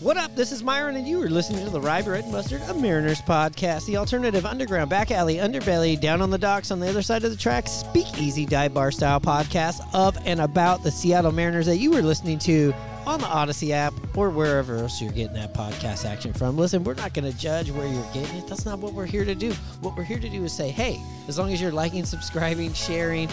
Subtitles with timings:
[0.00, 0.36] What up?
[0.36, 3.84] This is Myron, and you are listening to the Rye Bread Mustard, a Mariners podcast,
[3.86, 7.32] the alternative underground, back alley, underbelly, down on the docks, on the other side of
[7.32, 11.90] the tracks, speakeasy dive bar style podcast of and about the Seattle Mariners that you
[11.90, 12.72] were listening to
[13.06, 16.56] on the Audacy app or wherever else you're getting that podcast action from.
[16.56, 18.46] Listen, we're not going to judge where you're getting it.
[18.46, 19.52] That's not what we're here to do.
[19.80, 23.28] What we're here to do is say, hey, as long as you're liking, subscribing, sharing,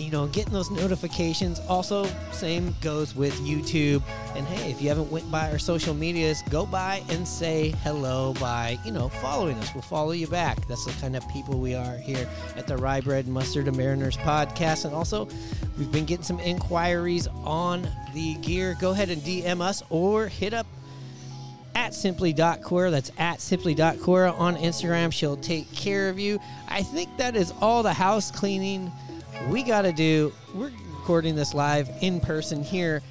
[0.00, 1.60] you know, getting those notifications.
[1.68, 4.02] Also, same goes with YouTube.
[4.34, 8.34] And hey, if you haven't went by our social medias, go by and say hello
[8.40, 9.72] by, you know, following us.
[9.74, 10.66] We'll follow you back.
[10.66, 14.16] That's the kind of people we are here at the Rye Bread Mustard and Mariners
[14.16, 14.84] podcast.
[14.84, 15.28] And also,
[15.78, 18.76] we've been getting some inquiries on the gear.
[18.80, 20.66] Go ahead and DM us or hit up
[21.74, 22.90] at simply.cora.
[22.90, 25.12] That's at simply.cora on Instagram.
[25.12, 26.40] She'll take care of you.
[26.68, 28.90] I think that is all the house cleaning
[29.48, 30.32] we got to do.
[30.54, 33.02] We're recording this live in person here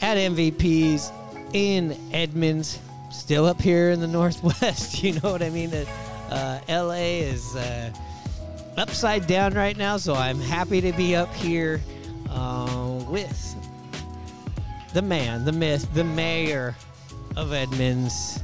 [0.00, 1.12] at MVPs
[1.52, 2.78] in Edmonds,
[3.10, 5.02] still up here in the Northwest.
[5.02, 5.72] You know what I mean?
[5.72, 7.92] Uh, LA is uh,
[8.76, 11.80] upside down right now, so I'm happy to be up here
[12.30, 13.56] uh, with
[14.94, 16.74] the man, the myth, the mayor
[17.36, 18.40] of Edmonds,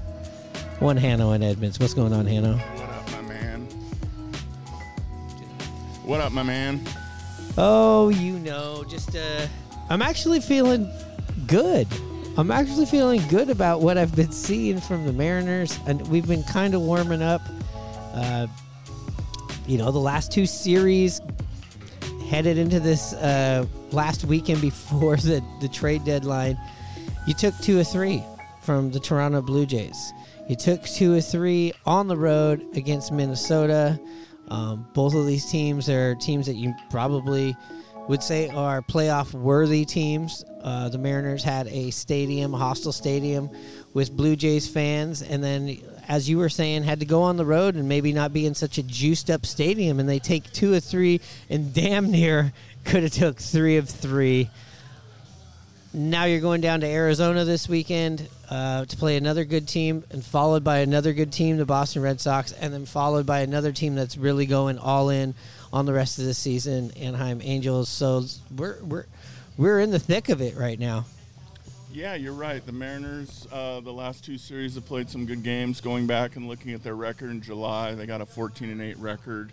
[0.81, 1.79] one Hanno in Edmonds.
[1.79, 2.57] What's going on, Hanno?
[2.57, 3.61] What up, my man?
[6.05, 6.87] What up, my man?
[7.61, 9.49] Oh, you know, just uh,
[9.91, 10.89] I'm actually feeling
[11.49, 11.89] good.
[12.37, 16.45] I'm actually feeling good about what I've been seeing from the Mariners, and we've been
[16.45, 17.43] kind of warming up.
[18.15, 18.47] Uh,
[19.67, 21.21] you know, the last two series
[22.29, 26.57] headed into this uh, last weekend before the, the trade deadline.
[27.27, 28.23] You took two or three
[28.63, 30.13] from the Toronto Blue Jays.
[30.49, 33.99] You took two or three on the road against Minnesota.
[34.51, 37.57] Um, both of these teams are teams that you probably
[38.09, 40.45] would say are playoff worthy teams.
[40.63, 43.51] Uh, the Mariners had a stadium, hostile stadium
[43.93, 45.79] with Blue Jays fans, and then,
[46.09, 48.55] as you were saying, had to go on the road and maybe not be in
[48.55, 50.01] such a juiced up stadium.
[50.01, 51.21] And they take two of three,
[51.51, 52.53] and damn near
[52.85, 54.51] could have took three of three.
[55.99, 60.25] Now you're going down to Arizona this weekend uh, to play another good team, and
[60.25, 63.97] followed by another good team, the Boston Red Sox, and then followed by another team
[63.97, 65.35] that's really going all in
[65.73, 67.89] on the rest of the season, Anaheim Angels.
[67.89, 68.27] So
[68.57, 69.07] we're we're
[69.57, 71.05] we're in the thick of it right now.
[71.93, 72.65] Yeah, you're right.
[72.65, 75.81] The Mariners, uh, the last two series have played some good games.
[75.81, 78.99] Going back and looking at their record in July, they got a 14 and 8
[78.99, 79.51] record.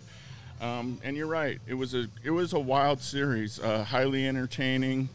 [0.60, 1.58] Um, and you're right.
[1.66, 5.08] It was a it was a wild series, uh, highly entertaining,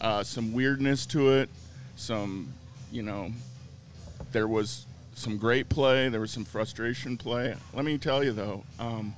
[0.00, 1.48] uh, some weirdness to it,
[1.96, 2.52] some
[2.90, 3.30] you know,
[4.32, 7.54] there was some great play, there was some frustration play.
[7.74, 9.14] Let me tell you though, um,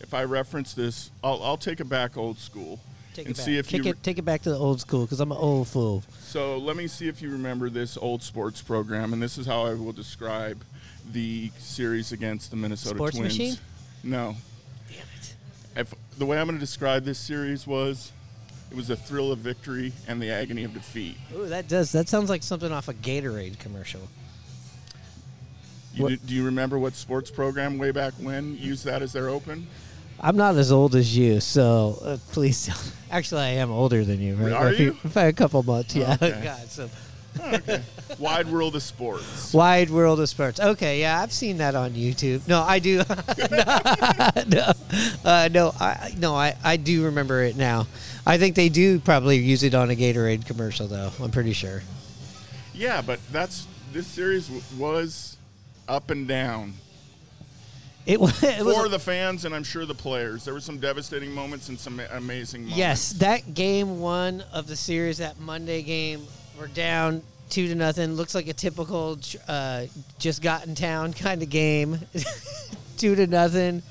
[0.00, 2.80] if I reference this, I'll, I'll take it back old school.
[3.14, 3.46] Take and it back.
[3.46, 5.38] see if Kick you it, take it back to the old school because I'm an
[5.38, 6.02] old fool.
[6.20, 9.66] So let me see if you remember this old sports program, and this is how
[9.66, 10.64] I will describe
[11.12, 13.38] the series against the Minnesota Sports Twins.
[13.38, 13.56] Machine?
[14.02, 14.36] No.
[14.88, 15.34] Damn it.
[15.76, 18.10] If, the way I'm going to describe this series was,
[18.74, 21.16] it was the thrill of victory and the agony of defeat.
[21.32, 21.92] Ooh, that does.
[21.92, 24.00] That sounds like something off a Gatorade commercial.
[25.94, 29.28] You do, do you remember what sports program way back when used that as their
[29.28, 29.68] open?
[30.18, 32.66] I'm not as old as you, so uh, please.
[32.66, 34.52] don't- Actually, I am older than you, right?
[34.52, 34.96] Are you?
[35.14, 36.14] By a couple months, yeah.
[36.20, 36.40] Okay.
[36.42, 36.90] God, so
[37.40, 37.82] Okay.
[38.18, 39.52] Wide world of sports.
[39.54, 40.60] wide world of sports.
[40.60, 42.46] Okay, yeah, I've seen that on YouTube.
[42.46, 42.98] No, I do.
[44.48, 44.72] no,
[45.24, 47.86] uh, no, I no, I, I do remember it now.
[48.26, 51.10] I think they do probably use it on a Gatorade commercial, though.
[51.22, 51.82] I'm pretty sure.
[52.72, 55.36] Yeah, but that's this series w- was
[55.86, 56.72] up and down
[58.06, 58.42] It was.
[58.42, 60.44] It was for a- the fans and I'm sure the players.
[60.44, 62.78] There were some devastating moments and some amazing moments.
[62.78, 66.26] Yes, that game one of the series, that Monday game,
[66.58, 68.14] we're down two to nothing.
[68.14, 69.84] Looks like a typical uh,
[70.18, 71.98] just got in town kind of game.
[72.96, 73.82] two to nothing.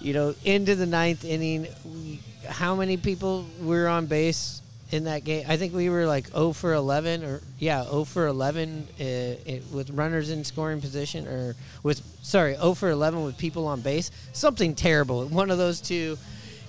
[0.00, 1.66] You know, into the ninth inning.
[1.84, 4.62] We, how many people were on base?
[4.90, 5.44] in that game.
[5.48, 9.64] I think we were like 0 for 11 or yeah, 0 for 11 uh, it,
[9.72, 14.10] with runners in scoring position or with sorry, 0 for 11 with people on base.
[14.32, 15.26] Something terrible.
[15.26, 16.16] One of those two.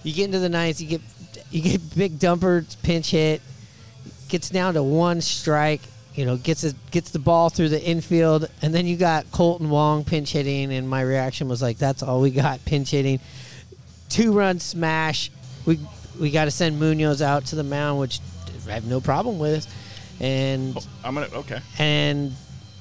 [0.03, 1.01] You get into the ninth, you get
[1.51, 3.41] you get big dumper pinch hit,
[4.29, 5.81] gets down to one strike.
[6.13, 9.69] You know, gets it gets the ball through the infield, and then you got Kolten
[9.69, 13.19] Wong pinch hitting, and my reaction was like, "That's all we got, pinch hitting."
[14.09, 15.29] Two run smash.
[15.67, 15.79] We
[16.19, 18.19] we got to send Munoz out to the mound, which
[18.67, 19.67] I have no problem with,
[20.19, 21.59] and oh, I'm gonna okay.
[21.77, 22.33] and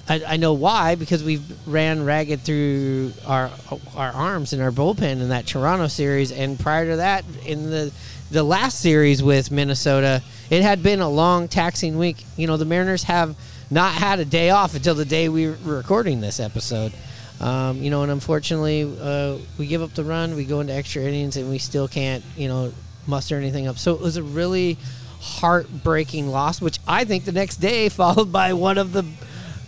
[0.09, 3.51] I, I know why because we ran ragged through our
[3.95, 7.93] our arms in our bullpen in that Toronto series, and prior to that, in the
[8.31, 12.25] the last series with Minnesota, it had been a long taxing week.
[12.37, 13.37] You know, the Mariners have
[13.71, 16.93] not had a day off until the day we were recording this episode.
[17.41, 21.03] Um, you know, and unfortunately, uh, we give up the run, we go into extra
[21.03, 22.73] innings, and we still can't, you know,
[23.07, 23.79] muster anything up.
[23.79, 24.79] So it was a really
[25.21, 29.05] heartbreaking loss, which I think the next day followed by one of the,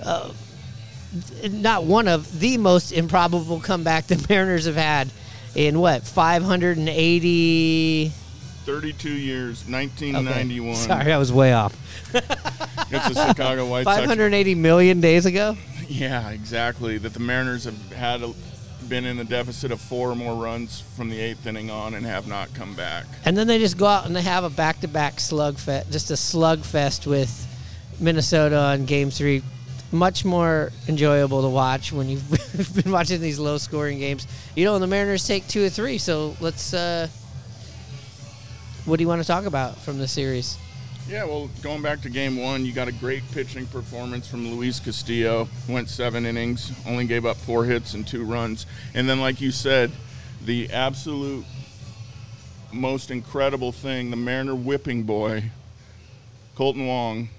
[0.02, 0.30] uh,
[1.50, 5.10] not one of the most improbable comeback the Mariners have had
[5.54, 8.12] in what 580.
[8.64, 10.74] 32 years, 1991.
[10.76, 11.74] Sorry, I was way off.
[12.14, 13.96] It's the Chicago White Sox.
[14.00, 15.56] 580 million days ago.
[15.98, 16.98] Yeah, exactly.
[16.98, 18.34] That the Mariners have had a,
[18.88, 22.04] been in the deficit of four or more runs from the eighth inning on and
[22.04, 23.06] have not come back.
[23.24, 26.14] And then they just go out and they have a back-to-back slug fest, just a
[26.14, 27.46] slugfest with
[28.00, 29.42] Minnesota on Game Three.
[29.90, 34.26] Much more enjoyable to watch when you've been watching these low-scoring games.
[34.54, 35.96] You know, the Mariners take two or three.
[35.96, 36.74] So let's.
[36.74, 37.08] Uh,
[38.84, 40.58] what do you want to talk about from the series?
[41.08, 44.78] Yeah, well, going back to game one, you got a great pitching performance from Luis
[44.78, 45.48] Castillo.
[45.66, 48.66] Went seven innings, only gave up four hits and two runs.
[48.92, 49.90] And then, like you said,
[50.44, 51.46] the absolute
[52.72, 55.44] most incredible thing the Mariner whipping boy,
[56.54, 57.30] Kolten Wong,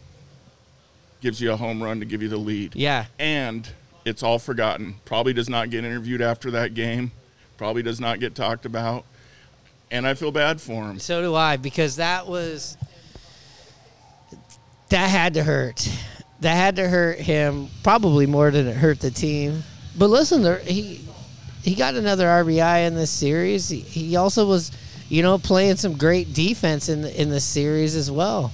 [1.21, 2.75] gives you a home run to give you the lead.
[2.75, 3.69] Yeah, And
[4.03, 4.95] it's all forgotten.
[5.05, 7.11] Probably does not get interviewed after that game,
[7.57, 9.05] probably does not get talked about.
[9.91, 10.97] And I feel bad for him.
[10.97, 12.77] So do I because that was
[14.89, 15.87] that had to hurt.
[16.41, 19.63] That had to hurt him probably more than it hurt the team.
[19.97, 21.01] But listen, he
[21.63, 23.69] he got another RBI in this series.
[23.69, 24.71] He, he also was,
[25.09, 28.51] you know, playing some great defense in the, in this series as well.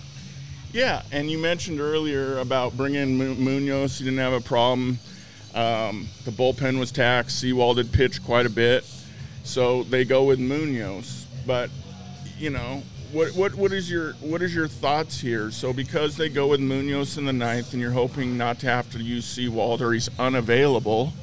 [0.73, 3.99] Yeah, and you mentioned earlier about bringing Munoz.
[3.99, 4.99] You didn't have a problem.
[5.53, 7.39] Um, the bullpen was taxed.
[7.39, 8.83] Sewald did pitch quite a bit,
[9.43, 11.27] so they go with Munoz.
[11.47, 11.69] But
[12.37, 12.83] you know,
[13.15, 15.49] what what what is your what is your thoughts here?
[15.49, 18.91] So because they go with Munoz in the ninth, and you're hoping not to have
[18.91, 21.13] to use Sewald or he's unavailable,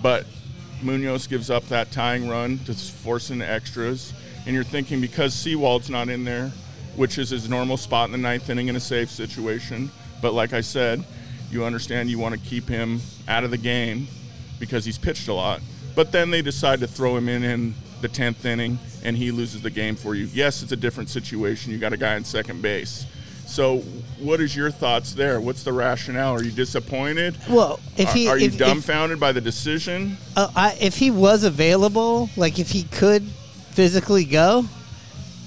[0.00, 0.26] but
[0.80, 4.12] Munoz gives up that tying run to force into extras,
[4.46, 6.52] and you're thinking because Sewald's not in there,
[6.94, 9.90] which is his normal spot in the ninth inning in a safe situation.
[10.22, 11.04] But like I said,
[11.50, 14.06] you understand you want to keep him out of the game
[14.60, 15.60] because he's pitched a lot.
[15.96, 19.62] But then they decide to throw him in in the 10th inning and he loses
[19.62, 20.28] the game for you.
[20.32, 21.72] Yes, it's a different situation.
[21.72, 23.06] You got a guy in second base.
[23.46, 23.78] So,
[24.18, 25.40] what is your thoughts there?
[25.40, 26.32] What's the rationale?
[26.34, 27.36] Are you disappointed?
[27.48, 30.16] Well, if he are, are you if, if- dumbfounded by the decision?
[30.36, 33.22] uh, I, if he was available, like if he could
[33.70, 34.64] physically go,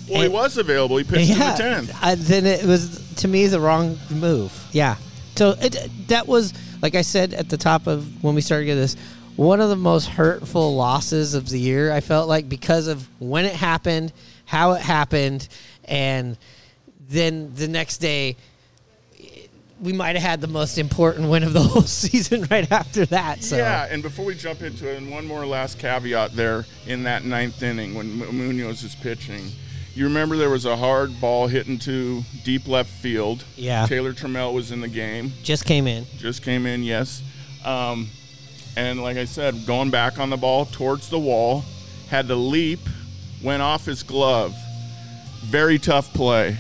[0.10, 0.98] Well, he was available.
[0.98, 1.98] He pitched in the 10th.
[2.02, 4.54] I, then it was to me the wrong move.
[4.72, 4.96] Yeah.
[5.36, 8.96] So it, that was like I said at the top of when we started this,
[9.38, 11.92] one of the most hurtful losses of the year.
[11.94, 14.12] I felt like because of when it happened,
[14.46, 15.48] how it happened,
[15.86, 16.38] and
[17.08, 18.36] then the next day.
[19.80, 23.44] We might have had the most important win of the whole season right after that.
[23.44, 27.04] So Yeah, and before we jump into it, and one more last caveat there in
[27.04, 29.52] that ninth inning when Munoz is pitching.
[29.94, 33.44] You remember there was a hard ball hit into deep left field.
[33.56, 33.86] Yeah.
[33.86, 35.32] Taylor Trammell was in the game.
[35.44, 36.06] just came in.
[36.18, 37.22] Just came in, yes.
[37.64, 38.08] Um,
[38.78, 41.66] and like I said, going back on the ball towards the wall,
[42.10, 42.80] had to leap,
[43.42, 44.56] went off his glove.
[45.42, 46.58] Very tough play.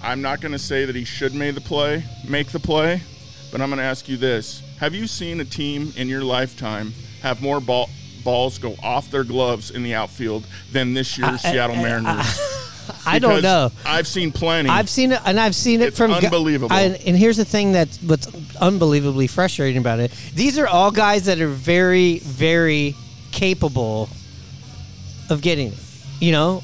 [0.00, 3.02] I'm not going to say that he should make the play, make the play,
[3.50, 6.94] but I'm going to ask you this: Have you seen a team in your lifetime
[7.20, 7.90] have more ball,
[8.22, 12.06] balls go off their gloves in the outfield than this year's I- Seattle I- Mariners?
[12.40, 12.47] I
[13.18, 13.70] don't know.
[13.86, 14.68] I've seen plenty.
[14.68, 16.74] I've seen it, and I've seen it It's from unbelievable.
[16.74, 18.28] I- and here's the thing that's what's
[18.60, 20.12] unbelievably frustrating about it.
[20.34, 22.94] These are all guys that are very, very
[23.30, 24.08] capable
[25.30, 25.78] of getting it.
[26.20, 26.62] You know,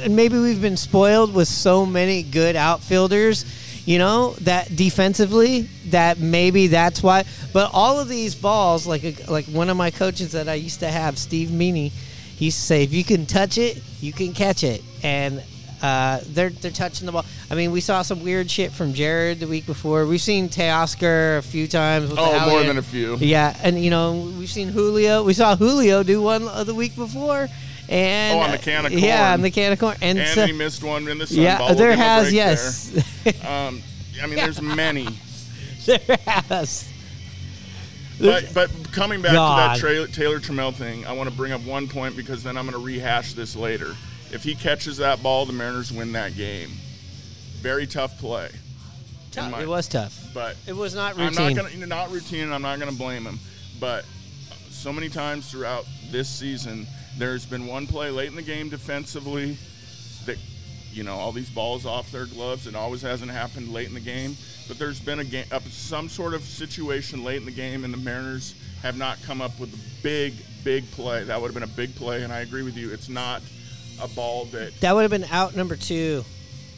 [0.00, 3.44] and maybe we've been spoiled with so many good outfielders.
[3.84, 7.22] You know that defensively, that maybe that's why.
[7.52, 10.88] But all of these balls, like like one of my coaches that I used to
[10.88, 11.92] have, Steve Meany,
[12.36, 14.82] he used to say, if you can touch it, you can catch it.
[15.04, 15.40] And
[15.82, 17.24] Uh, they're they're touching the ball.
[17.50, 20.06] I mean, we saw some weird shit from Jared the week before.
[20.06, 22.08] We've seen Teoscar a few times.
[22.08, 23.16] With the Oh, more than a few.
[23.16, 25.22] Yeah, and you know we've seen Julio.
[25.22, 27.48] We saw Julio do one the week before,
[27.88, 29.32] and Oh, on the can of Yeah, corn.
[29.34, 31.58] on the can of corn, and, And so- he missed one in the sun yeah,
[31.58, 31.68] ball.
[31.68, 32.90] We'll there a has yes,
[33.24, 33.34] there.
[33.46, 33.82] Um,
[34.22, 35.06] I mean, there's many.
[35.84, 36.88] there has.
[38.18, 39.76] But but coming back God.
[39.76, 42.56] to that Taylor, Taylor Trammell thing, I want to bring up one point because then
[42.56, 43.94] I'm going to rehash this later.
[44.32, 46.70] If he catches that ball, the Mariners win that game.
[47.60, 48.50] Very tough play.
[49.36, 50.18] in my- It was tough.
[50.32, 51.56] but It was not I'm routine.
[51.56, 52.44] not going to not routine.
[52.44, 53.38] and I'm not going to blame him,
[53.78, 54.04] but
[54.70, 56.86] so many times throughout this season,
[57.18, 59.56] there's been one play late in the game defensively
[60.24, 60.38] that
[60.92, 62.66] you know all these balls off their gloves.
[62.66, 64.36] It always hasn't happened late in the game,
[64.68, 67.92] but there's been a game, uh, some sort of situation late in the game, and
[67.92, 71.24] the Mariners have not come up with a big, big play.
[71.24, 72.90] That would have been a big play, and I agree with you.
[72.92, 73.42] It's not
[74.02, 76.24] a ball that, that would have been out number two.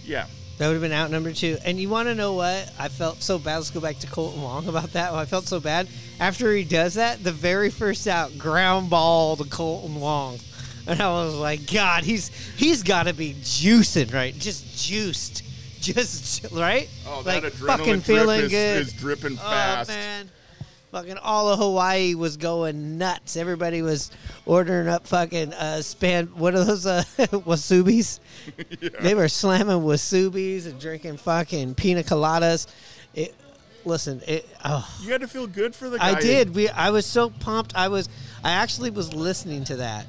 [0.04, 0.26] yeah,
[0.58, 1.56] That would have been out number two.
[1.64, 2.72] And you want to know what?
[2.78, 3.56] I felt so bad.
[3.56, 5.12] Let's go back to Colton Long about that.
[5.12, 5.88] I felt so bad.
[6.20, 10.38] After he does that, the very first out, ground ball to Colton Long.
[10.86, 14.34] And I was like, God, he's he's got to be juicing, right?
[14.34, 15.42] Just juiced.
[15.80, 16.88] Just, right?
[17.06, 18.80] Oh, like, that adrenaline fucking drip feeling is, good.
[18.88, 19.88] is dripping Oh, fast.
[19.90, 20.28] man.
[20.90, 23.36] Fucking all of Hawaii was going nuts.
[23.36, 24.10] Everybody was
[24.46, 26.32] ordering up fucking uh, Spam.
[26.32, 28.20] What are those uh, wasubis?
[29.00, 32.66] They were slamming wasubis and drinking fucking pina coladas.
[33.14, 33.34] It,
[33.84, 34.48] listen, it.
[34.64, 36.16] Oh, You had to feel good for the guy.
[36.16, 36.54] I did.
[36.54, 36.68] We.
[36.70, 37.76] I was so pumped.
[37.76, 38.08] I was.
[38.42, 40.06] I actually was listening to that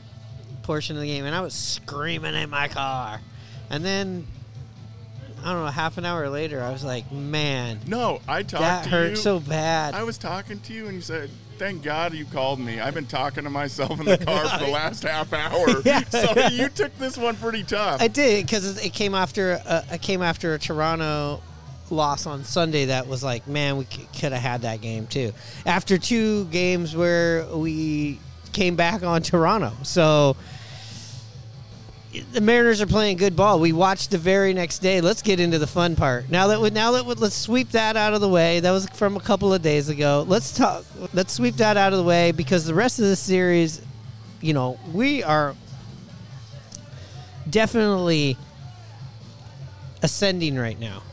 [0.64, 3.20] portion of the game, and I was screaming in my car.
[3.70, 4.28] And then,
[5.44, 8.84] I don't know, half an hour later, I was like, man, No, I talked that
[8.86, 9.16] to hurt you.
[9.16, 9.94] so bad.
[9.94, 13.06] I was talking to you, and you said, "Thank God you called me." I've been
[13.08, 15.68] talking to myself in the car for the last half hour.
[15.86, 16.04] Yeah.
[16.10, 18.02] So you took this one pretty tough.
[18.02, 21.42] I did because it came after uh, it came after a Toronto
[21.90, 22.86] loss on Sunday.
[22.86, 25.34] That was like, man, we could have had that game too.
[25.66, 28.20] After two games where we
[28.54, 30.36] came back on Toronto, so
[32.32, 33.60] the Mariners are playing good ball.
[33.60, 35.00] We watched the very next day.
[35.00, 36.30] Let's get into the fun part.
[36.30, 38.60] Now that we, now that we, let's sweep that out of the way.
[38.60, 40.26] That was from a couple of days ago.
[40.28, 40.86] Let's talk.
[41.14, 43.82] Let's sweep that out of the way because the rest of the series,
[44.42, 45.56] you know, we are
[47.50, 48.38] definitely
[50.02, 51.04] ascending right now.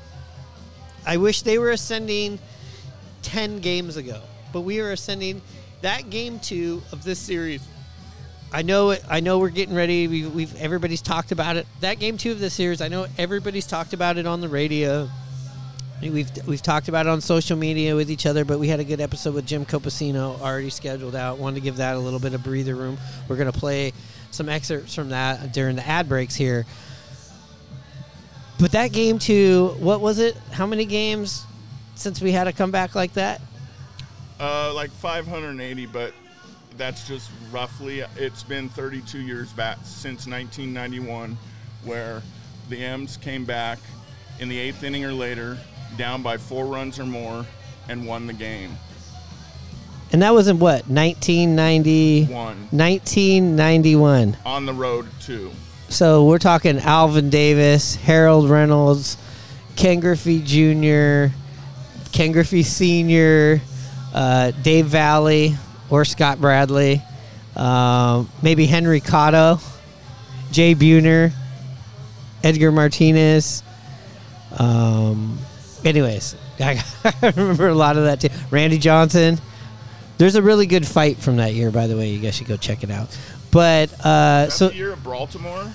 [1.05, 2.39] I wish they were ascending
[3.23, 4.21] 10 games ago,
[4.53, 5.43] but we are ascending
[5.83, 7.67] that game 2 of this series.
[8.53, 10.09] I know it I know we're getting ready.
[10.09, 11.67] We, we've everybody's talked about it.
[11.81, 15.09] That game 2 of the series, I know everybody's talked about it on the radio.
[16.01, 18.85] We've we've talked about it on social media with each other, but we had a
[18.85, 21.39] good episode with Jim Copacino already scheduled out.
[21.39, 22.99] Wanted to give that a little bit of breather room.
[23.29, 23.93] We're gonna play
[24.31, 26.67] some excerpts from that during the ad breaks here.
[28.59, 30.37] But that game two, what was it?
[30.53, 31.45] How many games
[31.95, 33.41] since we had a comeback like that?
[34.39, 36.13] Uh, like 580, but
[36.77, 38.01] that's just roughly.
[38.17, 41.37] It's been 32 years back since 1991,
[41.85, 42.23] where
[42.69, 43.79] the M's came back
[44.39, 45.59] in the eighth inning or later,
[45.97, 47.47] down by four runs or more,
[47.89, 48.73] and won the game.
[50.13, 50.89] And that was in what?
[50.89, 54.37] 1990 One 1991.
[54.45, 55.51] on the road too.
[55.89, 59.17] So we're talking Alvin Davis, Harold Reynolds,
[59.77, 61.33] Ken Griffey Jr.,
[62.13, 63.61] Ken Griffey Sr.,
[64.15, 65.55] uh, Dave Valle,
[65.91, 67.03] or Scott Bradley,
[67.55, 69.63] um, maybe Henry Cotto,
[70.51, 71.33] Jay Buhner,
[72.43, 73.63] Edgar Martinez.
[74.59, 75.39] Um,
[75.85, 76.83] anyways, I,
[77.23, 78.29] remember a lot of that too.
[78.51, 79.39] Randy Johnson.
[80.19, 82.09] There's a really good fight from that year, by the way.
[82.09, 83.17] You guys should go check it out.
[83.51, 85.75] But uh, so the year of Baltimore.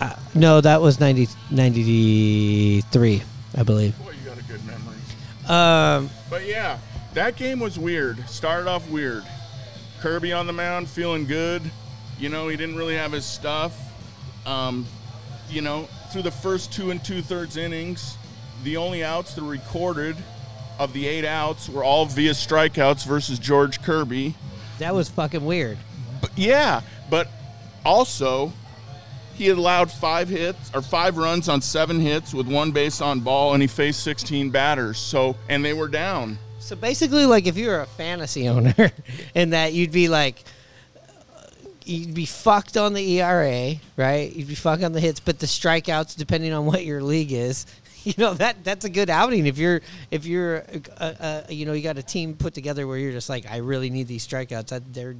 [0.00, 3.22] Uh, no, that was 90, 93,
[3.56, 3.96] I believe.
[3.98, 4.96] boy, you got a good memory.
[5.48, 6.78] Um, But yeah,
[7.14, 8.28] that game was weird.
[8.28, 9.22] Started off weird.
[10.06, 11.68] Kirby on the mound, feeling good.
[12.16, 13.76] You know, he didn't really have his stuff.
[14.46, 14.86] Um,
[15.50, 18.16] you know, through the first two and two thirds innings,
[18.62, 20.14] the only outs that were recorded
[20.78, 24.36] of the eight outs were all via strikeouts versus George Kirby.
[24.78, 25.76] that was fucking weird.
[26.20, 27.26] But yeah, but
[27.84, 28.52] also
[29.34, 33.18] he had allowed five hits or five runs on seven hits with one base on
[33.18, 34.98] ball, and he faced 16 batters.
[34.98, 36.38] So, and they were down.
[36.66, 38.74] So basically, like if you were a fantasy owner,
[39.36, 40.42] and that you'd be like,
[41.84, 44.32] you'd be fucked on the ERA, right?
[44.32, 47.66] You'd be fucked on the hits, but the strikeouts, depending on what your league is,
[48.02, 49.80] you know that that's a good outing if you're
[50.10, 50.64] if you're
[50.98, 53.58] uh, uh, you know you got a team put together where you're just like I
[53.58, 54.66] really need these strikeouts.
[54.66, 55.14] That they're,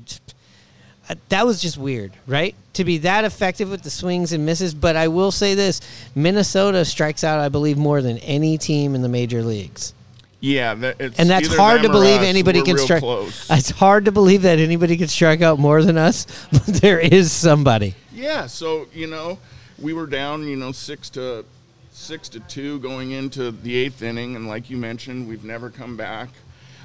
[1.09, 2.57] uh, that was just weird, right?
[2.73, 4.75] To be that effective with the swings and misses.
[4.75, 5.81] But I will say this
[6.17, 9.93] Minnesota strikes out, I believe, more than any team in the major leagues.
[10.40, 12.26] Yeah, that, it's And that's hard to believe us.
[12.26, 13.02] anybody can strike.
[13.02, 17.33] It's hard to believe that anybody can strike out more than us, but there is
[17.33, 17.95] somebody.
[18.12, 19.38] Yeah, so you know,
[19.81, 21.45] we were down, you know, six to
[21.90, 25.97] six to two going into the eighth inning, and like you mentioned, we've never come
[25.97, 26.28] back.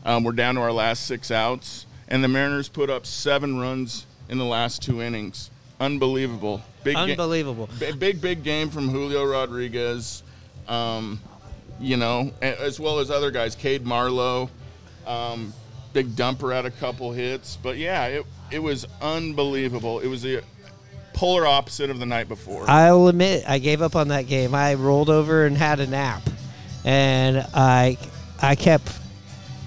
[0.05, 4.05] Um, we're down to our last six outs, and the Mariners put up seven runs
[4.29, 5.51] in the last two innings.
[5.79, 7.67] Unbelievable, big, ga- Unbelievable.
[7.79, 10.23] bi- big, big game from Julio Rodriguez.
[10.67, 11.19] Um,
[11.81, 14.49] you know, as well as other guys, Cade Marlowe.
[15.05, 15.53] Um,
[15.93, 19.99] big dumper had a couple hits, but yeah, it it was unbelievable.
[19.99, 20.43] It was the
[21.13, 22.69] polar opposite of the night before.
[22.69, 24.55] I'll admit I gave up on that game.
[24.55, 26.21] I rolled over and had a nap,
[26.85, 27.97] and I
[28.41, 28.91] I kept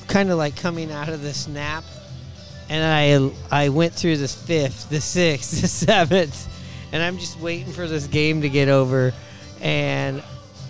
[0.07, 1.85] kind of like coming out of this nap,
[2.69, 6.49] and I I went through the fifth, the sixth, the seventh,
[6.93, 9.13] and I'm just waiting for this game to get over,
[9.61, 10.23] and.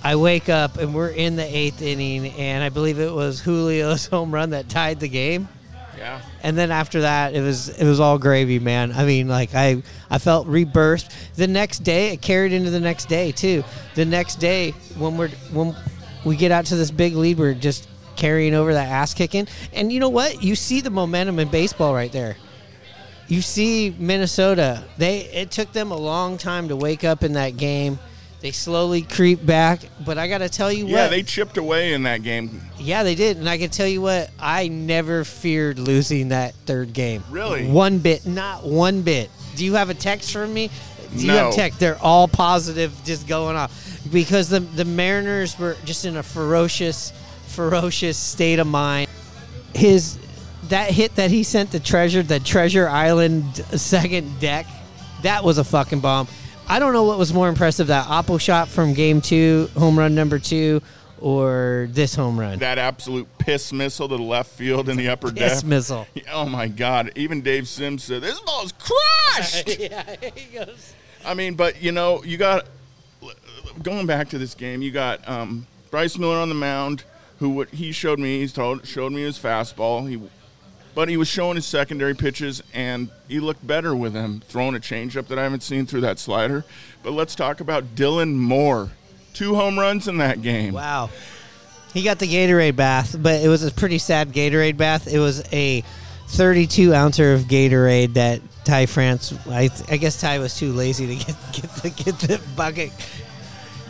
[0.05, 4.07] I wake up and we're in the eighth inning, and I believe it was Julio's
[4.09, 5.49] home run that tied the game.
[5.97, 8.93] Yeah, and then after that it was it was all gravy man.
[8.93, 13.07] I mean like i i felt rebirth the next day it carried into the next
[13.07, 13.65] day too.
[13.95, 15.75] The next day when we're when
[16.25, 19.47] we get out to this big lead we're just carrying over that ass kicking.
[19.73, 20.43] And you know what?
[20.43, 22.37] You see the momentum in baseball right there.
[23.29, 24.85] You see minnesota.
[24.99, 28.01] They it took them a long time to wake up in that game
[28.45, 30.91] they slowly creep back but i gotta tell you what.
[30.91, 32.61] yeah, what they chipped away in that game.
[32.79, 36.93] yeah, they did, and I can tell you what, I never feared losing that third
[36.93, 37.25] game.
[37.31, 37.67] Really?
[37.67, 39.31] One bit, not one bit.
[39.57, 40.69] Do you have a text from me?
[41.17, 41.47] Do you No.
[41.47, 41.81] have text?
[41.81, 43.73] They're all positive, just going off
[44.13, 47.15] because the the Mariners were just in a ferocious,
[47.47, 49.09] ferocious state of mind.
[49.75, 50.19] His
[50.69, 54.67] that hit that he sent to Treasure, the Treasure Island second deck,
[55.23, 56.29] that was a fucking bomb.
[56.69, 60.15] I don't know what was more impressive, that Oppo shot from Game Two, home run
[60.15, 60.81] number two,
[61.21, 62.59] or this home run.
[62.59, 65.69] That absolute piss missile to the left field in the upper Piss deck.
[65.69, 66.07] missile.
[66.33, 67.13] Oh my God!
[67.17, 69.79] Even Dave Sims said this ball ball's crushed.
[69.79, 70.95] yeah, he goes.
[71.25, 72.67] I mean, but you know, you got
[73.83, 74.83] going back to this game.
[74.83, 77.05] You got um, Bryce Miller on the mound,
[77.39, 78.41] who what he showed me.
[78.41, 80.09] He's told showed me his fastball.
[80.09, 80.21] He,
[80.95, 84.81] but he was showing his secondary pitches, and he looked better with him throwing a
[84.81, 86.65] changeup that I haven't seen through that slider.
[87.03, 88.91] But let's talk about Dylan Moore.
[89.33, 90.75] Two home runs in that game.
[90.75, 91.11] Wow.
[91.93, 95.07] He got the Gatorade bath, but it was a pretty sad Gatorade bath.
[95.07, 95.83] It was a
[96.29, 99.33] 32 ouncer of Gatorade that Ty France.
[99.49, 102.93] I, I guess Ty was too lazy to get get the get the bucket,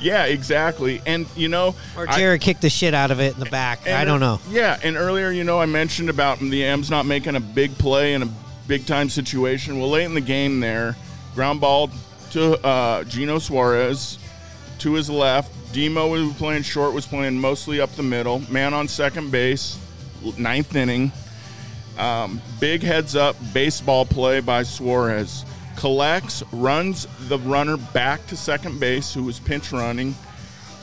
[0.00, 1.00] Yeah, exactly.
[1.07, 3.80] And you know, or I- Jared kicked the shit out of it in the back.
[3.87, 4.40] And, I don't know.
[4.50, 8.14] Yeah, and earlier, you know, I mentioned about the M's not making a big play
[8.14, 8.28] in a
[8.66, 9.78] big time situation.
[9.78, 10.96] Well, late in the game, there,
[11.35, 11.90] ground ball
[12.33, 14.18] to uh, Geno Suarez
[14.80, 15.52] to his left.
[15.72, 18.40] Demo was playing short, was playing mostly up the middle.
[18.50, 19.78] Man on second base,
[20.38, 21.11] ninth inning.
[21.98, 25.44] Um, big heads up baseball play by Suarez.
[25.76, 30.14] Collects, runs the runner back to second base, who was pinch running,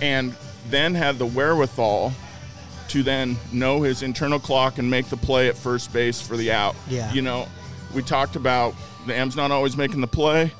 [0.01, 0.35] and
[0.69, 2.13] then had the wherewithal
[2.89, 6.51] to then know his internal clock and make the play at first base for the
[6.51, 6.75] out.
[6.89, 7.11] Yeah.
[7.13, 7.47] You know,
[7.93, 8.75] we talked about
[9.07, 10.51] the M's not always making the play.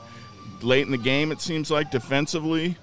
[0.61, 2.77] Late in the game, it seems like defensively,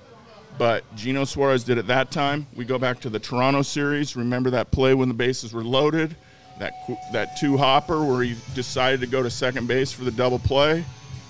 [0.58, 2.46] but Geno Suarez did it that time.
[2.56, 4.16] We go back to the Toronto series.
[4.16, 6.16] Remember that play when the bases were loaded?
[6.58, 6.72] That
[7.12, 10.84] that two hopper where he decided to go to second base for the double play.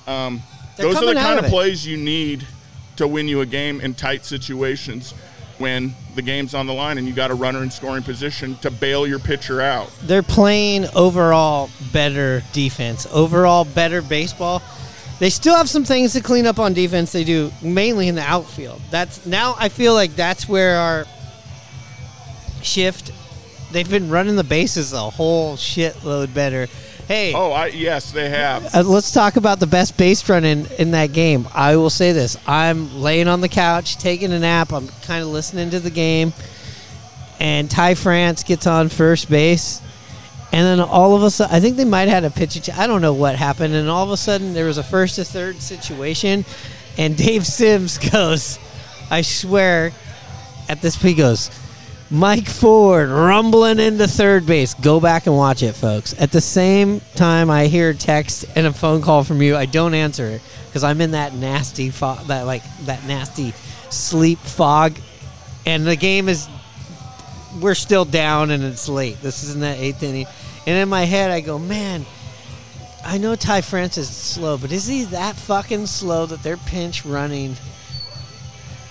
[0.08, 0.42] Um,
[0.76, 2.46] those are the kind of of plays you need
[2.96, 5.12] to win you a game in tight situations
[5.58, 8.70] when the game's on the line and you got a runner in scoring position to
[8.70, 9.90] bail your pitcher out.
[10.02, 14.62] They're playing overall better defense, overall better baseball.
[15.18, 17.10] They still have some things to clean up on defense.
[17.10, 18.80] They do mainly in the outfield.
[18.90, 21.04] That's now I feel like that's where our
[22.62, 23.12] shift.
[23.72, 26.68] They've been running the bases a whole shitload better.
[27.08, 28.74] Hey, Oh, I yes, they have.
[28.74, 31.48] uh, let's talk about the best base run in, in that game.
[31.54, 34.72] I will say this: I'm laying on the couch, taking a nap.
[34.74, 36.34] I'm kind of listening to the game,
[37.40, 39.80] and Ty France gets on first base,
[40.52, 42.60] and then all of a sudden, I think they might have had a pitch.
[42.62, 45.14] ch- I don't know what happened, and all of a sudden there was a first
[45.16, 46.44] to third situation,
[46.98, 48.58] and Dave Sims goes,
[49.10, 49.92] "I swear,"
[50.68, 51.50] at this he goes.
[52.10, 54.72] Mike Ford rumbling into third base.
[54.72, 56.14] Go back and watch it, folks.
[56.18, 59.54] At the same time, I hear text and a phone call from you.
[59.56, 63.52] I don't answer it because I'm in that nasty fog, that like that nasty
[63.90, 64.96] sleep fog,
[65.66, 66.48] and the game is.
[67.60, 69.20] We're still down and it's late.
[69.20, 70.26] This is in that eighth inning,
[70.66, 72.06] and in my head I go, man,
[73.04, 77.04] I know Ty France is slow, but is he that fucking slow that they're pinch
[77.04, 77.56] running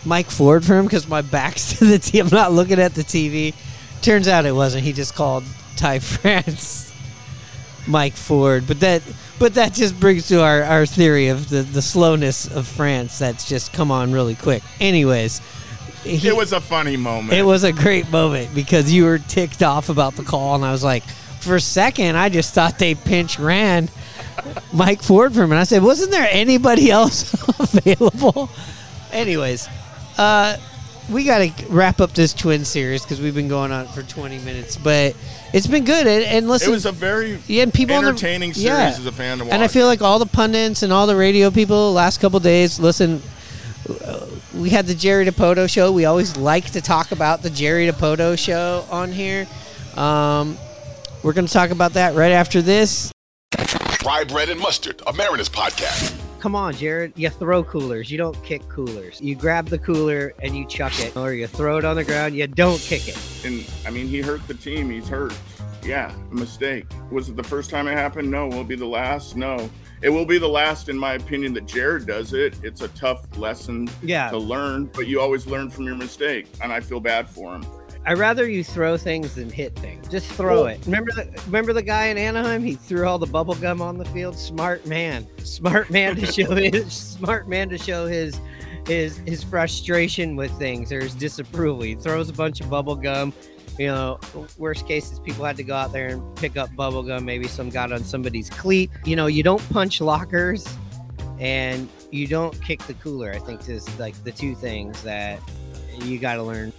[0.05, 0.85] Mike Ford for him?
[0.85, 2.21] Because my back's to the TV.
[2.21, 3.53] I'm not looking at the TV.
[4.01, 4.83] Turns out it wasn't.
[4.83, 5.43] He just called
[5.75, 6.93] Ty France
[7.87, 8.65] Mike Ford.
[8.67, 9.01] But that
[9.39, 13.47] but that just brings to our, our theory of the, the slowness of France that's
[13.47, 14.63] just come on really quick.
[14.79, 15.41] Anyways.
[16.03, 17.33] He, it was a funny moment.
[17.33, 20.71] it was a great moment because you were ticked off about the call, and I
[20.71, 23.89] was like, for a second, I just thought they pinch ran
[24.71, 28.49] Mike Ford for him, and I said, wasn't there anybody else available?
[29.11, 29.67] Anyways,
[30.17, 30.57] uh,
[31.09, 34.39] we got to wrap up this twin series because we've been going on for 20
[34.39, 35.15] minutes, but
[35.53, 36.05] it's been good.
[36.05, 38.87] And, and listen, It was a very yeah, and people on the- entertaining series yeah.
[38.89, 39.53] as a fan to watch.
[39.53, 42.79] and I feel like all the pundits and all the radio people last couple days,
[42.79, 43.21] listen,
[44.03, 45.91] uh, we had the Jerry Dipoto show.
[45.93, 49.47] We always like to talk about the Jerry Dipoto show on here.
[49.95, 50.57] Um,
[51.23, 53.11] we're going to talk about that right after this.
[54.05, 56.16] Rye bread and mustard, a Mariners podcast.
[56.39, 57.13] Come on, Jared.
[57.15, 58.11] You throw coolers.
[58.11, 59.19] You don't kick coolers.
[59.19, 62.35] You grab the cooler and you chuck it, or you throw it on the ground.
[62.35, 63.17] You don't kick it.
[63.45, 64.89] and I mean, he hurt the team.
[64.89, 65.33] He's hurt.
[65.83, 66.85] Yeah, a mistake.
[67.11, 68.29] Was it the first time it happened?
[68.29, 68.47] No.
[68.47, 69.35] Will it be the last?
[69.35, 69.69] No.
[70.01, 72.55] It will be the last, in my opinion, that Jared does it.
[72.61, 74.29] It's a tough lesson Yeah.
[74.29, 77.65] to learn, but you always learn from your mistake, and I feel bad for him.
[78.07, 80.07] I'd rather you throw things than hit things.
[80.07, 80.79] Just throw Well- it.
[80.85, 82.63] Remember the remember the guy in Anaheim?
[82.63, 84.37] He threw all the bubble gum on the field.
[84.37, 85.27] Smart man.
[85.43, 88.39] Smart man to show his smart man to show his
[88.87, 91.81] his his frustration with things or his disapproval.
[91.83, 93.33] He throws a bunch of bubble gum.
[93.77, 94.19] You know,
[94.57, 97.25] worst case is people had to go out there and pick up bubble gum.
[97.25, 98.89] Maybe some got on somebody's cleat.
[99.03, 100.65] You know, you don't punch lockers
[101.39, 103.31] and you don't kick the cooler.
[103.33, 105.39] I think is like the two things that
[106.01, 106.71] you got to learn.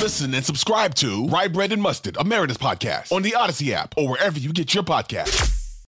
[0.00, 4.08] Listen and subscribe to Rye bread and mustard, Mariners podcast on the Audacy app or
[4.08, 5.82] wherever you get your podcasts.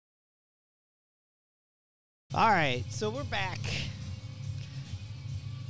[2.34, 3.58] All right, so we're back.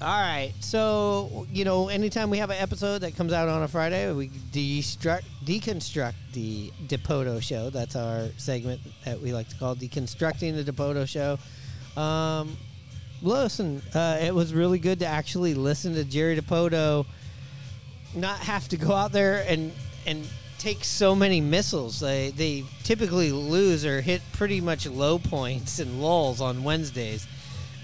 [0.00, 3.68] All right, so you know, anytime we have an episode that comes out on a
[3.68, 7.70] Friday, we destruct, deconstruct the Dipoto show.
[7.70, 11.38] That's our segment that we like to call deconstructing the Dipoto show.
[12.00, 12.56] Um,
[13.22, 17.06] listen, uh, it was really good to actually listen to Jerry Dipoto,
[18.14, 19.72] not have to go out there and
[20.06, 20.26] and
[20.58, 22.00] take so many missiles.
[22.00, 27.26] They they typically lose or hit pretty much low points and lulls on Wednesdays,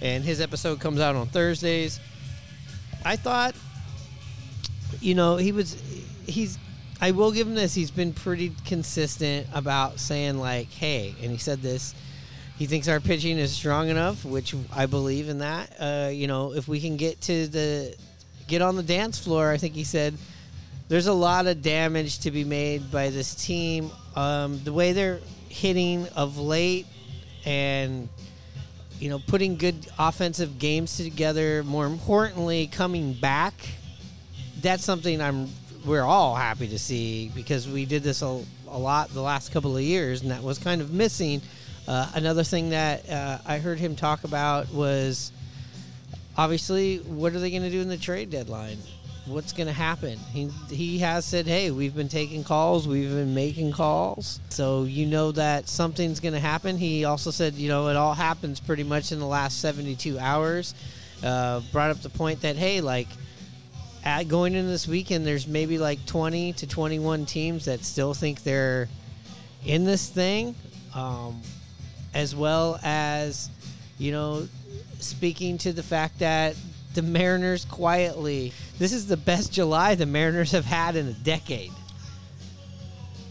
[0.00, 1.98] and his episode comes out on Thursdays.
[3.04, 3.54] I thought,
[5.00, 5.76] you know, he was
[6.26, 6.58] he's.
[7.00, 7.74] I will give him this.
[7.74, 11.94] He's been pretty consistent about saying like, "Hey," and he said this.
[12.58, 15.76] He thinks our pitching is strong enough, which I believe in that.
[15.78, 17.96] Uh, you know, if we can get to the
[18.48, 20.14] get on the dance floor, I think he said
[20.88, 23.90] there's a lot of damage to be made by this team.
[24.16, 26.86] Um, the way they're hitting of late,
[27.44, 28.08] and
[28.98, 31.62] you know, putting good offensive games together.
[31.62, 33.54] More importantly, coming back.
[34.60, 35.48] That's something I'm.
[35.84, 39.76] We're all happy to see because we did this a, a lot the last couple
[39.76, 41.42] of years, and that was kind of missing.
[41.86, 45.32] Uh, another thing that uh, I heard him talk about was
[46.38, 48.78] obviously what are they going to do in the trade deadline?
[49.26, 50.18] What's going to happen?
[50.32, 55.04] He he has said, "Hey, we've been taking calls, we've been making calls, so you
[55.04, 58.84] know that something's going to happen." He also said, "You know, it all happens pretty
[58.84, 60.74] much in the last 72 hours."
[61.22, 63.08] Uh, brought up the point that hey, like
[64.02, 68.42] at going into this weekend, there's maybe like 20 to 21 teams that still think
[68.44, 68.88] they're
[69.66, 70.54] in this thing,
[70.94, 71.42] um,
[72.14, 73.50] as well as
[73.98, 74.48] you know
[75.00, 76.56] speaking to the fact that
[76.94, 81.72] the Mariners quietly, this is the best July the Mariners have had in a decade.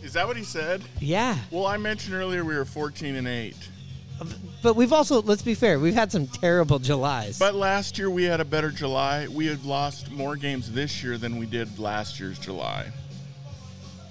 [0.04, 0.84] Is that what he said?
[1.00, 1.38] Yeah.
[1.52, 3.56] Well, I mentioned earlier we were 14 and 8.
[4.22, 7.38] Um, but we've also, let's be fair, we've had some terrible Julys.
[7.38, 9.28] But last year we had a better July.
[9.28, 12.88] We had lost more games this year than we did last year's July.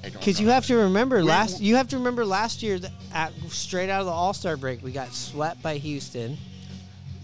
[0.03, 3.33] Because you have to remember We- last, you have to remember last year that at,
[3.49, 6.38] straight out of the All Star break, we got swept by Houston.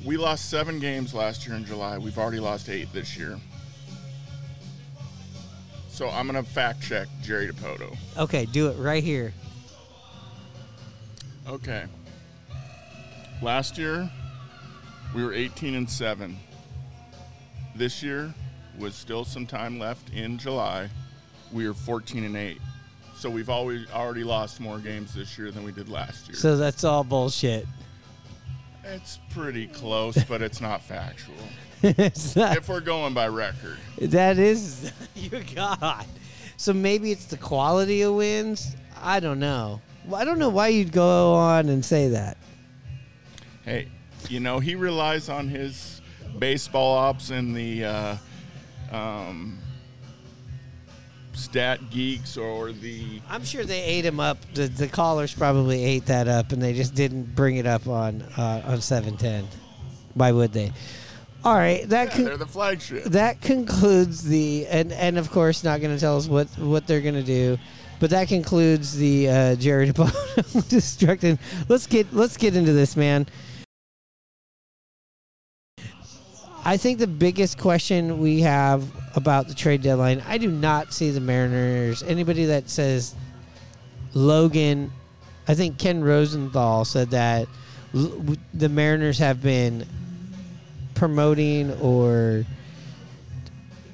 [0.05, 1.97] We lost seven games last year in July.
[1.97, 3.39] We've already lost eight this year.
[5.89, 7.97] So I'm gonna fact check Jerry Dipoto.
[8.19, 9.33] Okay, do it right here.
[11.47, 11.85] Okay.
[13.41, 14.11] Last year
[15.15, 16.37] we were 18 and seven.
[17.77, 18.35] This year
[18.79, 20.89] was still some time left in July.
[21.53, 22.61] We were 14 and eight.
[23.15, 26.37] So we've always already lost more games this year than we did last year.
[26.37, 27.67] So that's all bullshit.
[28.85, 31.35] It's pretty close, but it's not factual.
[31.85, 33.77] It's not- if we're going by record.
[34.01, 36.07] That is, you God.
[36.57, 38.77] So maybe it's the quality of wins.
[39.01, 39.81] I don't know.
[40.15, 42.37] I don't know why you'd go on and say that.
[43.65, 43.89] Hey,
[44.29, 46.01] you know he relies on his
[46.39, 48.17] baseball ops and the uh,
[48.93, 49.59] um,
[51.35, 54.39] stat geeks or the I'm sure they ate him up.
[54.55, 58.23] The, the callers probably ate that up, and they just didn't bring it up on
[58.37, 59.47] uh, on 710.
[60.15, 60.73] Why would they?
[61.45, 63.05] All right, that yeah, con- they're the flagship.
[63.05, 67.01] that concludes the and and of course not going to tell us what what they're
[67.01, 67.59] going to do,
[67.99, 70.11] but that concludes the uh, Jerry DePaul
[70.69, 71.39] destructing.
[71.69, 73.27] Let's get let's get into this, man.
[76.65, 78.85] I think the biggest question we have
[79.17, 82.05] about the trade deadline, I do not see the Mariners.
[82.05, 83.17] Anybody that says
[84.15, 84.93] Logan,
[85.49, 87.49] I think Ken Rosenthal said that
[87.93, 89.87] the Mariners have been
[90.95, 92.45] promoting or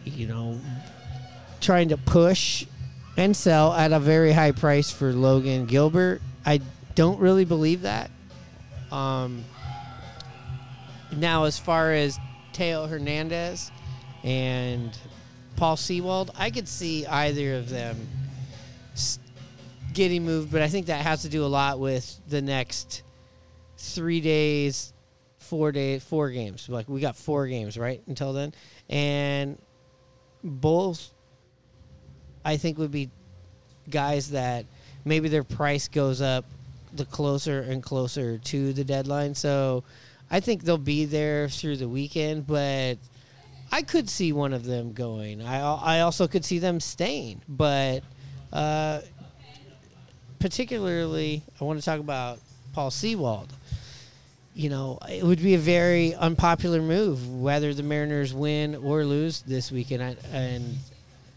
[0.05, 0.61] you know
[1.61, 2.67] trying to push
[3.17, 6.21] and sell at a very high price for Logan Gilbert.
[6.45, 6.61] I
[6.95, 8.11] don't really believe that.
[8.93, 9.45] Um,
[11.17, 12.19] now, as far as
[12.59, 13.71] Teo Hernandez
[14.25, 14.91] and
[15.55, 17.97] Paul Sewald, I could see either of them
[19.95, 23.05] getting moved, but I think that has to do a lot with the next
[23.77, 24.93] three days,
[25.39, 26.69] four days, four games.
[26.69, 28.53] Like we got four games right until then,
[28.89, 29.57] and
[30.43, 31.11] both
[32.45, 33.09] I think would be
[33.89, 34.67] guys that
[35.05, 36.45] maybe their price goes up
[36.93, 39.37] the closer and closer to the deadline.
[39.37, 39.85] So
[40.31, 42.97] I think they'll be there through the weekend, but
[43.73, 45.43] I could see one of them going.
[45.43, 48.03] I I also could see them staying, but
[48.53, 49.01] uh,
[50.39, 52.39] particularly I want to talk about
[52.73, 53.53] Paul Sewald.
[54.55, 59.43] You know, it would be a very unpopular move whether the Mariners win or lose
[59.43, 60.77] this weekend, and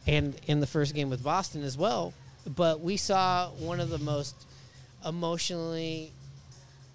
[0.07, 2.13] and in the first game with Boston as well.
[2.47, 4.35] But we saw one of the most
[5.05, 6.11] emotionally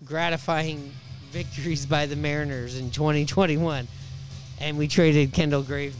[0.05, 0.93] gratifying
[1.31, 3.87] victories by the Mariners in 2021,
[4.61, 5.95] and we traded Kendal Graveman.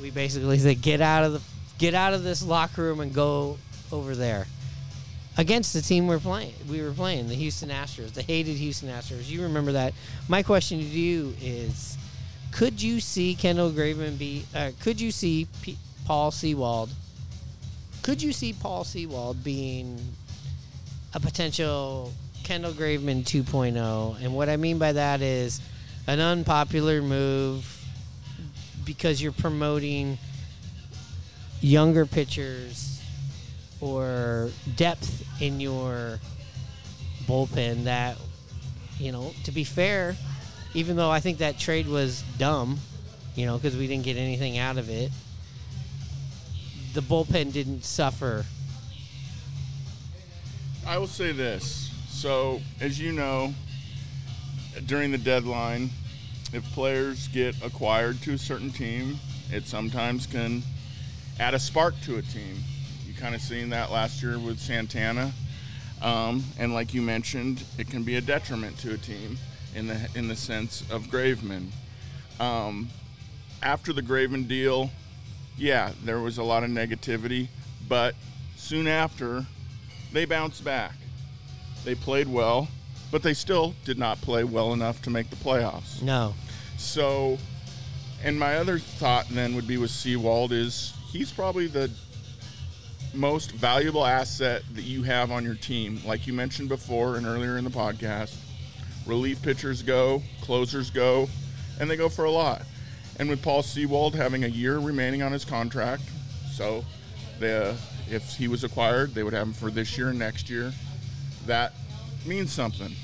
[0.00, 1.40] We basically said, "Get out of the,
[1.78, 3.58] get out of this locker room and go
[3.90, 4.46] over there."
[5.36, 9.28] Against the team we're playing, we were playing the Houston Astros, the hated Houston Astros.
[9.28, 9.92] You remember that?
[10.28, 11.96] My question to you is:
[12.52, 14.44] Could you see Kendal Graveman be?
[14.54, 16.90] Uh, could you see P- Paul Sewald?
[18.02, 19.98] Could you see Paul Sewald being
[21.14, 22.12] a potential
[22.44, 24.22] Kendal Graveman 2.0.
[24.22, 25.60] And what I mean by that is
[26.06, 27.84] an unpopular move
[28.84, 30.18] because you're promoting
[31.60, 33.02] younger pitchers
[33.80, 36.20] or depth in your
[37.26, 38.16] bullpen that,
[38.98, 40.14] you know, to be fair,
[40.74, 42.78] even though I think that trade was dumb,
[43.34, 45.10] you know, because we didn't get anything out of it,
[46.92, 48.44] the bullpen didn't suffer
[50.86, 51.90] I will say this.
[52.24, 53.52] So, as you know,
[54.86, 55.90] during the deadline,
[56.54, 59.18] if players get acquired to a certain team,
[59.50, 60.62] it sometimes can
[61.38, 62.64] add a spark to a team.
[63.06, 65.32] You kind of seen that last year with Santana,
[66.00, 69.36] um, and like you mentioned, it can be a detriment to a team
[69.74, 71.72] in the in the sense of Graveman.
[72.40, 72.88] Um,
[73.62, 74.88] after the Graveman deal,
[75.58, 77.48] yeah, there was a lot of negativity,
[77.86, 78.14] but
[78.56, 79.44] soon after,
[80.10, 80.94] they bounced back.
[81.84, 82.68] They played well,
[83.10, 86.02] but they still did not play well enough to make the playoffs.
[86.02, 86.34] No.
[86.78, 87.38] So,
[88.22, 91.90] and my other thought then would be with Sewald is he's probably the
[93.12, 96.00] most valuable asset that you have on your team.
[96.04, 98.34] Like you mentioned before and earlier in the podcast,
[99.06, 101.28] relief pitchers go, closers go,
[101.78, 102.62] and they go for a lot.
[103.18, 106.02] And with Paul Sewald having a year remaining on his contract,
[106.52, 106.84] so
[107.38, 107.76] the,
[108.10, 110.72] if he was acquired, they would have him for this year and next year.
[111.46, 111.72] That
[112.26, 112.94] means something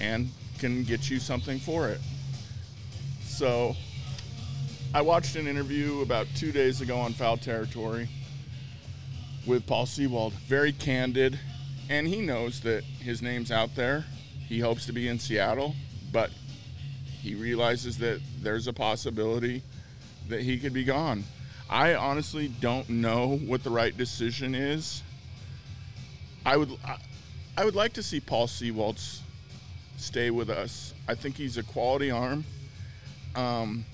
[0.00, 2.00] and can get you something for it.
[3.22, 3.74] So
[4.94, 8.08] I watched an interview about two days ago on Foul Territory
[9.46, 10.34] with Paul Sewald.
[10.34, 11.38] Very candid,
[11.88, 14.04] and he knows that his name's out there.
[14.48, 15.74] He hopes to be in Seattle,
[16.12, 16.30] but
[17.22, 19.62] he realizes that there's a possibility
[20.28, 21.24] that he could be gone.
[21.70, 25.02] I honestly don't know what the right decision is.
[26.44, 26.70] I would,
[27.56, 29.22] I, would like to see Paul Sewald s-
[29.96, 30.94] stay with us.
[31.06, 32.44] I think he's a quality arm.
[33.34, 33.84] Um,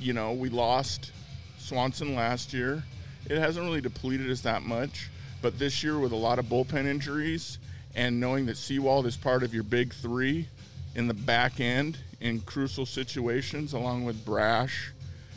[0.00, 1.12] you know, we lost
[1.58, 2.82] Swanson last year.
[3.28, 5.10] It hasn't really depleted us that much,
[5.42, 7.58] but this year with a lot of bullpen injuries
[7.94, 10.48] and knowing that Sewald is part of your big three
[10.94, 14.92] in the back end in crucial situations, along with Brash,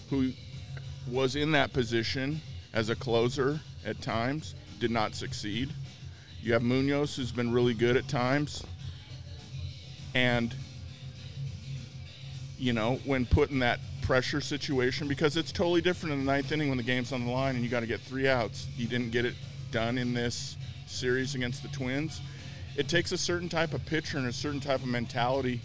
[0.09, 0.31] who
[1.09, 2.41] was in that position
[2.73, 5.69] as a closer at times, did not succeed.
[6.41, 8.63] You have Munoz, who's been really good at times.
[10.15, 10.55] And,
[12.57, 16.51] you know, when put in that pressure situation, because it's totally different in the ninth
[16.51, 18.67] inning when the game's on the line and you got to get three outs.
[18.75, 19.35] You didn't get it
[19.69, 22.21] done in this series against the Twins.
[22.75, 25.61] It takes a certain type of pitcher and a certain type of mentality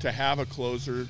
[0.00, 1.06] to have a closer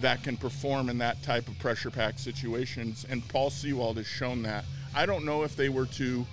[0.00, 3.06] that can perform in that type of pressure packed situations.
[3.08, 4.66] And Paul Sewald has shown that.
[4.94, 6.26] I don't know if they were to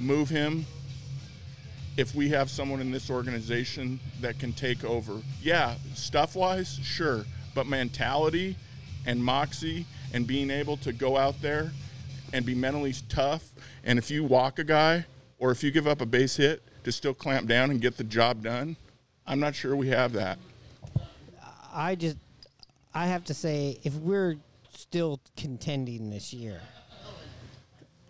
[0.00, 0.66] move him
[1.96, 5.20] if we have someone in this organization that can take over.
[5.40, 7.24] Yeah, stuff wise, sure.
[7.54, 8.56] But mentality
[9.06, 11.70] and moxie and being able to go out there
[12.32, 13.50] and be mentally tough.
[13.84, 15.06] And if you walk a guy
[15.38, 18.04] or if you give up a base hit to still clamp down and get the
[18.04, 18.76] job done,
[19.26, 20.38] I'm not sure we have that.
[21.72, 22.16] I just,
[22.92, 24.36] I have to say, if we're
[24.72, 26.60] still contending this year,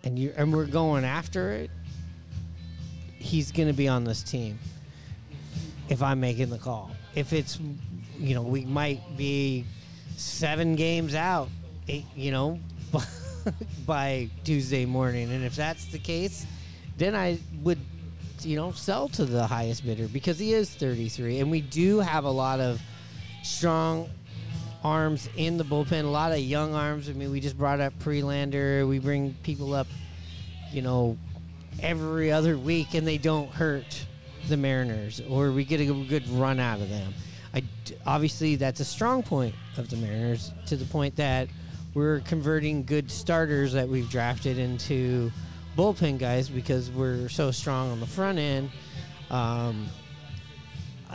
[0.02, 1.70] and you and we're going after it,
[3.24, 4.58] he's going to be on this team.
[5.88, 7.58] If I'm making the call, if it's,
[8.18, 9.64] you know, we might be
[10.16, 11.48] seven games out,
[11.88, 12.58] eight, you know,
[13.87, 16.46] by Tuesday morning, and if that's the case,
[16.96, 17.78] then I would
[18.42, 21.40] you know, sell to the highest bidder because he is 33.
[21.40, 22.80] And we do have a lot of
[23.42, 24.10] strong
[24.82, 27.08] arms in the bullpen, a lot of young arms.
[27.08, 28.87] I mean, we just brought up Prelander.
[28.87, 29.87] We bring people up,
[30.72, 31.16] you know,
[31.80, 34.06] every other week, and they don't hurt
[34.48, 37.14] the Mariners, or we get a good run out of them.
[37.54, 37.62] I,
[38.06, 41.48] obviously, that's a strong point of the Mariners to the point that
[41.94, 45.30] we're converting good starters that we've drafted into
[45.76, 48.70] bullpen guys because we're so strong on the front end.
[49.30, 49.87] Um,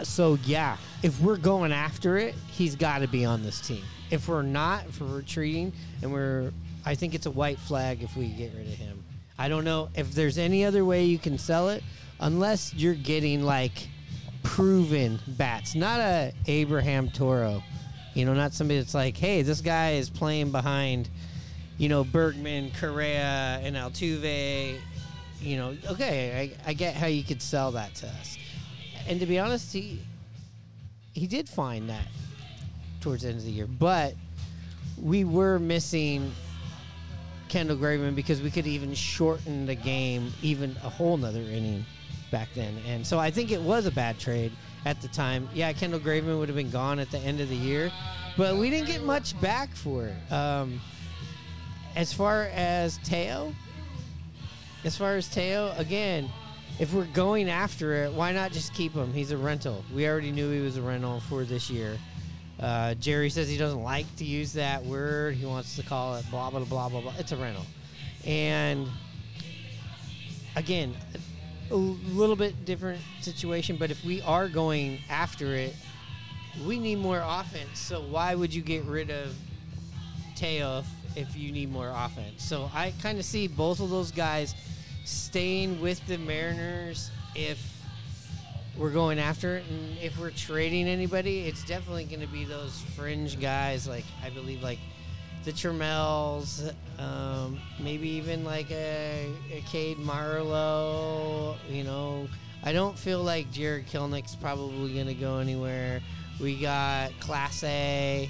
[0.04, 3.84] so yeah, if we're going after it, he's got to be on this team.
[4.10, 6.52] If we're not, if we're retreating, and we're,
[6.86, 9.04] I think it's a white flag if we get rid of him.
[9.40, 11.84] I don't know if there's any other way you can sell it,
[12.20, 13.88] unless you're getting like
[14.44, 17.64] proven bats, not a Abraham Toro.
[18.14, 21.10] You know, not somebody that's like, hey, this guy is playing behind
[21.80, 24.78] you know, Bregman, Correa, and Altuve,
[25.42, 28.38] you know, okay, I, I get how you could sell that to us.
[29.08, 30.02] And to be honest, he
[31.14, 32.08] he did find that
[33.00, 34.14] towards the end of the year, but
[35.02, 36.32] we were missing
[37.50, 41.86] Kendal Graveman because we could even shorten the game even a whole nother inning
[42.32, 42.78] back then.
[42.88, 44.52] And so I think it was a bad trade
[44.86, 45.50] at the time.
[45.54, 47.92] Yeah, Kendal Graveman would have been gone at the end of the year,
[48.38, 50.32] but we didn't get much back for it.
[50.32, 50.80] Um,
[51.96, 53.54] as far as Teo,
[54.84, 56.30] as far as Teo, again,
[56.80, 59.12] if we're going after it, why not just keep him?
[59.12, 59.84] He's a rental.
[59.94, 61.98] We already knew he was a rental for this year.
[62.60, 65.36] Uh, Jerry says he doesn't like to use that word.
[65.36, 67.14] He wants to call it blah blah blah blah blah.
[67.18, 67.66] It's a rental,
[68.26, 68.88] and
[70.56, 70.94] again,
[71.72, 73.78] a little bit different situation.
[73.78, 75.76] But if we are going after it,
[76.68, 77.80] we need more offense.
[77.80, 79.34] So why would you get rid of
[80.36, 82.44] Teo if if you need more offense.
[82.44, 84.56] So I kind of see both of those guys
[85.04, 87.60] staying with the Mariners if
[88.80, 92.82] we're going after it, and if we're trading anybody, it's definitely going to be those
[92.96, 93.88] fringe guys.
[93.88, 94.80] Like I believe, like
[95.44, 101.58] the Trammells, um, maybe even like a, a Cade Marlowe.
[101.70, 102.28] You know,
[102.64, 106.02] I don't feel like Jarred Kelenic's probably going to go anywhere.
[106.40, 108.30] We got Clase.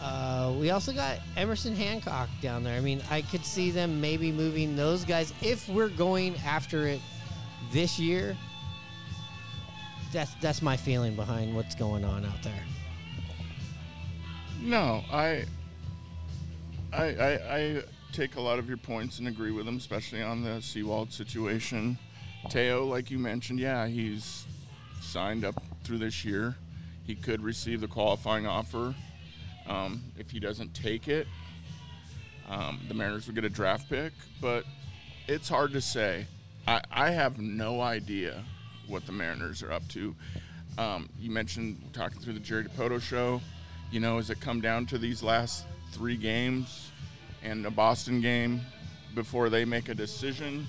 [0.00, 2.76] Uh, we also got Emerson Hancock down there.
[2.76, 7.00] I mean, I could see them maybe moving those guys if we're going after it
[7.72, 8.36] this year.
[10.12, 12.64] That's that's my feeling behind what's going on out there.
[14.60, 15.44] No, I,
[16.92, 20.44] I, I, I take a lot of your points and agree with them, especially on
[20.44, 21.98] the Sewald situation.
[22.48, 24.46] Teo, like you mentioned, yeah, he's
[25.00, 26.54] signed up through this year.
[27.04, 28.94] He could receive the qualifying offer
[29.66, 31.26] um, if he doesn't take it,
[32.48, 34.64] um, the Mariners will get a draft pick, but
[35.28, 36.26] it's hard to say.
[36.66, 38.44] I, I have no idea
[38.92, 40.14] what the Mariners are up to.
[40.78, 43.40] Um, you mentioned talking through the Jerry Dipoto show.
[43.90, 46.90] You know, as it come down to these last three games
[47.42, 48.60] and a Boston game
[49.14, 50.66] before they make a decision,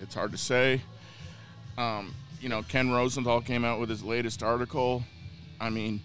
[0.00, 0.80] it's hard to say.
[1.76, 5.02] Um, you know, Ken Rosenthal came out with his latest article.
[5.60, 6.00] I mean,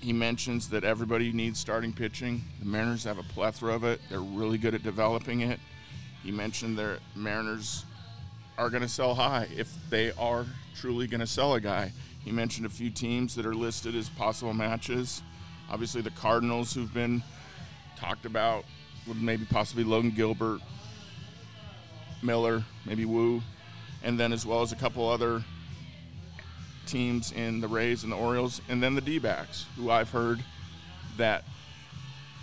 [0.00, 2.42] he mentions that everybody needs starting pitching.
[2.60, 4.00] The Mariners have a plethora of it.
[4.10, 5.58] They're really good at developing it.
[6.22, 7.84] He mentioned their Mariners
[8.58, 11.92] are going to sell high if they are truly going to sell a guy.
[12.24, 15.22] He mentioned a few teams that are listed as possible matches.
[15.70, 17.22] Obviously, the Cardinals, who've been
[17.96, 18.64] talked about,
[19.06, 20.60] with maybe possibly Logan Gilbert,
[22.22, 23.42] Miller, maybe Woo,
[24.02, 25.42] and then as well as a couple other
[26.86, 30.42] teams in the Rays and the Orioles, and then the D-backs, who I've heard
[31.16, 31.44] that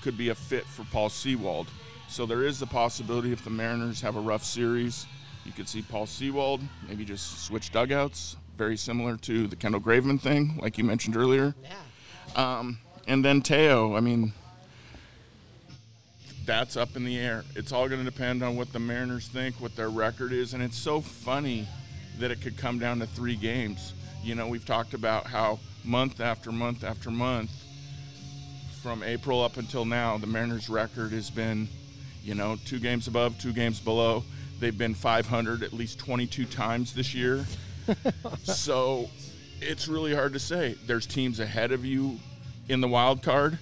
[0.02, 1.68] could be a fit for Paul Sewald.
[2.08, 5.06] So there is the possibility if the Mariners have a rough series,
[5.46, 10.20] you could see Paul Sewald maybe just switch dugouts, very similar to the Kendal Graveman
[10.20, 11.56] thing, like you mentioned earlier.
[11.64, 12.60] Yeah.
[12.60, 12.78] Um,
[13.08, 14.34] and then Teo, I mean,
[16.46, 17.44] that's up in the air.
[17.56, 20.62] It's all going to depend on what the Mariners think, what their record is, and
[20.62, 21.68] it's so funny
[22.20, 23.94] that it could come down to three games.
[24.24, 27.52] You know, we've talked about how month after month after month,
[28.82, 31.68] from April up until now, the Mariners' record has been,
[32.24, 34.24] you know, two games above, two games below.
[34.62, 37.46] They've been 500 at least 22 times this year.
[38.44, 39.10] so
[39.60, 40.76] it's really hard to say.
[40.86, 42.20] There's teams ahead of you
[42.70, 43.58] in the wild card.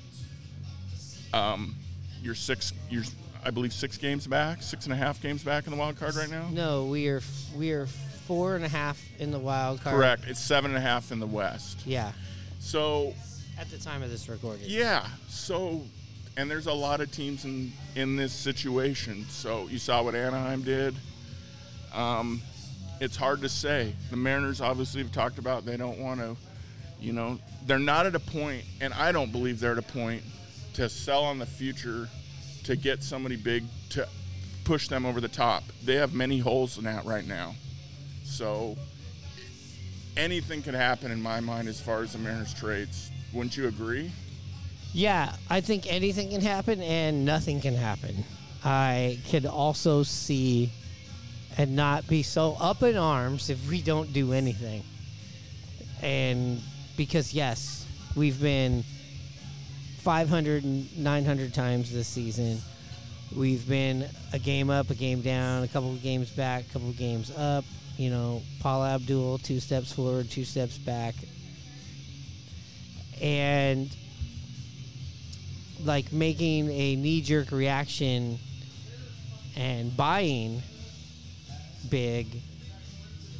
[1.33, 1.73] Um,
[2.21, 3.05] you're six, you're,
[3.45, 6.15] I believe, six games back, six and a half games back in the wild card
[6.15, 6.49] right now.
[6.51, 7.21] No, we are
[7.55, 9.95] we are four and a half in the wild card.
[9.95, 10.23] Correct.
[10.27, 11.87] It's seven and a half in the West.
[11.87, 12.11] Yeah.
[12.59, 13.13] So
[13.57, 14.65] At the time of this recording.
[14.67, 15.07] Yeah.
[15.29, 15.81] So,
[16.37, 19.25] and there's a lot of teams in in this situation.
[19.29, 20.95] So you saw what Anaheim did.
[21.93, 22.41] Um,
[22.99, 23.95] it's hard to say.
[24.09, 26.35] The Mariners obviously have talked about they don't want to,
[26.99, 30.21] you know, they're not at a point, and I don't believe they're at a point
[30.73, 32.07] to sell on the future
[32.63, 34.07] to get somebody big to
[34.63, 35.63] push them over the top.
[35.83, 37.55] They have many holes in that right now.
[38.23, 38.77] So
[40.15, 43.09] anything could happen in my mind as far as the Mariners trades.
[43.33, 44.11] Wouldn't you agree?
[44.93, 48.23] Yeah, I think anything can happen and nothing can happen.
[48.63, 50.71] I could also see
[51.57, 54.83] and not be so up in arms if we don't do anything.
[56.01, 56.61] And
[56.97, 57.85] because, yes,
[58.15, 58.83] we've been
[59.99, 62.59] 500 and 900 times this season.
[63.35, 66.89] We've been a game up, a game down, a couple of games back, a couple
[66.89, 67.63] of games up.
[67.97, 71.13] You know, Paul Abdul, two steps forward, two steps back.
[73.21, 73.93] And
[75.83, 78.37] like making a knee jerk reaction
[79.55, 80.61] and buying
[81.89, 82.27] big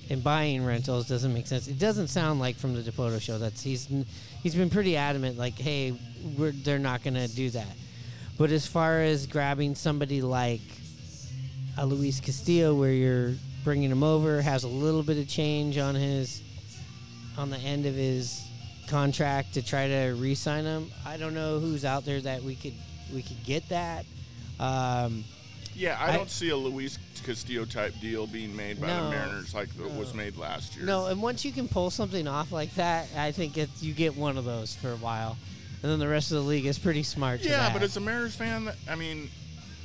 [0.10, 1.68] and buying rentals doesn't make sense.
[1.68, 3.88] It doesn't sound like from the Dipoto show that's he's
[4.42, 5.98] he's been pretty adamant like hey
[6.38, 7.76] we're they're not going to do that.
[8.38, 10.62] But as far as grabbing somebody like
[11.78, 13.34] a Luis Castillo where you're
[13.64, 16.42] bringing him over has a little bit of change on his
[17.38, 18.42] on the end of his
[18.90, 20.92] contract to try to re-sign him.
[21.06, 22.74] I don't know who's out there that we could
[23.14, 24.06] we could get that.
[24.60, 25.24] Um,
[25.76, 29.10] Yeah, I, I- don't see a Luis Castillo type deal being made by No, the
[29.12, 30.86] Mariners like it was made last year.
[30.86, 34.16] no, and once you can pull something off like that, I think it, you get
[34.18, 35.38] one of those for a while,
[35.84, 37.42] and then the rest of the league is pretty smart.
[37.42, 39.30] Yeah, but as a Mariners fan, I mean,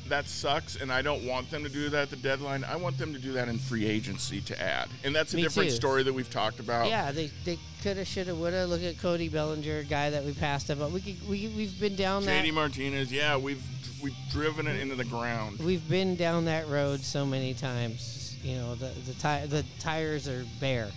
[0.09, 2.63] that sucks, and I don't want them to do that at the deadline.
[2.65, 5.43] I want them to do that in free agency to add, and that's a Me
[5.43, 5.77] different too.
[5.77, 6.89] story that we've talked about.
[6.89, 8.67] yeah, they they coulda, shoulda, woulda.
[8.67, 11.97] Look at Cody Bellinger, guy that we passed up, but we could, we we've been
[11.97, 13.63] down that JD Martinez, yeah, we've
[14.03, 15.59] we've driven it into the ground.
[15.61, 18.37] we've been down that road so many times.
[18.43, 20.91] You know, the the, ti- the tires are bare.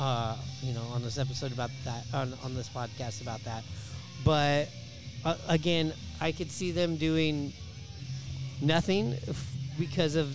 [0.00, 3.64] Uh, you know, on this episode about that, on, on this podcast about that.
[4.24, 4.68] But
[5.24, 7.52] uh, again, I could see them doing
[8.60, 10.34] nothing f- because of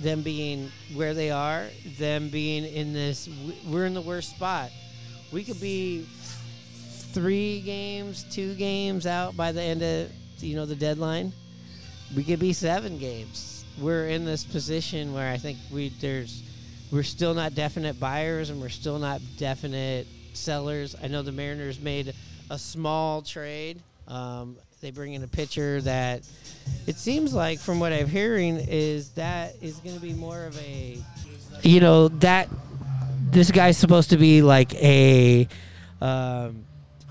[0.00, 1.66] them being where they are,
[1.98, 3.28] them being in this.
[3.66, 4.70] We're in the worst spot.
[5.32, 6.06] We could be
[7.12, 11.32] three games, two games out by the end of you know the deadline
[12.14, 13.64] we could be seven games.
[13.80, 16.42] We're in this position where I think we there's
[16.90, 20.94] we're still not definite buyers and we're still not definite sellers.
[21.02, 22.12] I know the Mariners made
[22.50, 23.80] a small trade.
[24.08, 26.28] Um, they bring in a pitcher that
[26.88, 30.58] it seems like from what I'm hearing is that is going to be more of
[30.58, 30.98] a
[31.62, 32.48] you know that
[33.30, 35.46] this guy's supposed to be like a
[36.00, 36.64] um,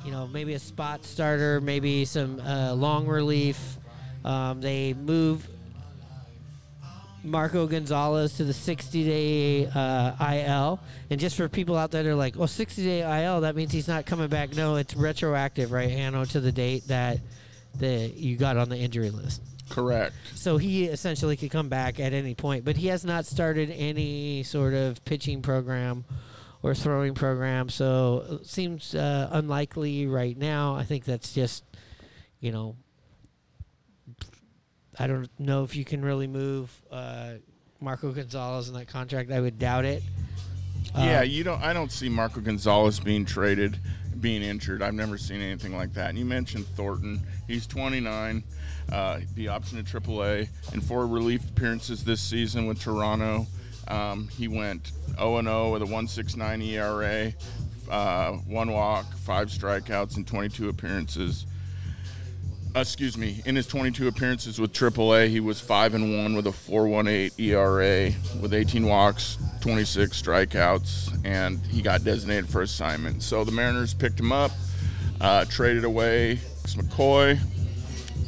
[0.03, 3.77] you know maybe a spot starter, maybe some uh, long relief.
[4.25, 5.47] Um, they move
[7.23, 10.81] Marco Gonzalez to the 60 day uh, IL.
[11.09, 13.71] And just for people out there that are like, well, 60 day IL, that means
[13.71, 14.53] he's not coming back.
[14.55, 17.19] No, it's retroactive, right, Hanno, to the date that
[17.77, 19.41] the, you got on the injury list.
[19.69, 20.13] Correct.
[20.35, 24.43] So he essentially could come back at any point, but he has not started any
[24.43, 26.03] sort of pitching program
[26.61, 27.69] or throwing program.
[27.69, 30.75] So it seems uh, unlikely right now.
[30.75, 31.63] I think that's just,
[32.41, 32.75] you know,
[34.99, 37.35] I don't know if you can really move uh,
[37.79, 39.31] Marco Gonzalez in that contract.
[39.31, 40.03] I would doubt it.
[40.95, 41.61] yeah, Uh, you don't.
[41.61, 43.79] I don't see Marco Gonzalez being traded,
[44.21, 44.81] being injured.
[44.81, 46.09] I've never seen anything like that.
[46.09, 47.21] And you mentioned Thornton.
[47.47, 48.43] He's 29.
[48.91, 53.47] Uh, the option to AAA in four relief appearances this season with Toronto.
[53.87, 57.33] Um, he went 0 0 with a 1.69 ERA,
[57.89, 61.45] uh, one walk, five strikeouts, and 22 appearances.
[62.73, 63.41] Uh, excuse me.
[63.45, 68.11] In his 22 appearances with AAA, he was five and one with a 4.18 ERA,
[68.41, 73.23] with 18 walks, 26 strikeouts, and he got designated for assignment.
[73.23, 74.51] So the Mariners picked him up,
[75.19, 76.39] uh, traded away
[76.75, 77.37] McCoy,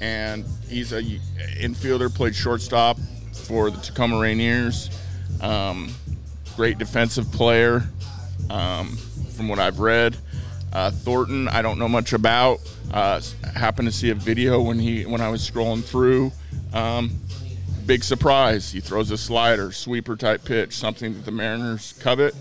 [0.02, 2.14] and he's a infielder.
[2.14, 2.98] Played shortstop
[3.32, 4.94] for the Tacoma Rainiers.
[5.42, 5.94] Um,
[6.58, 7.84] great defensive player,
[8.50, 8.98] um,
[9.38, 10.18] from what I've read.
[10.74, 12.60] Uh, Thornton, I don't know much about.
[12.92, 13.22] Uh,
[13.56, 16.32] happened to see a video when he when I was scrolling through.
[16.74, 17.12] Um,
[17.86, 18.72] big surprise.
[18.72, 22.36] He throws a slider, sweeper type pitch, something that the Mariners covet.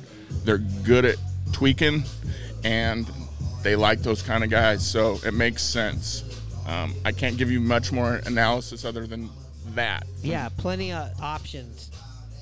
[0.44, 1.16] They're good at
[1.52, 2.04] tweaking,
[2.64, 3.10] and
[3.62, 4.86] they like those kind of guys.
[4.86, 6.24] So it makes sense.
[6.66, 9.28] Um, I can't give you much more analysis other than
[9.74, 10.06] that.
[10.22, 11.90] Yeah, plenty of options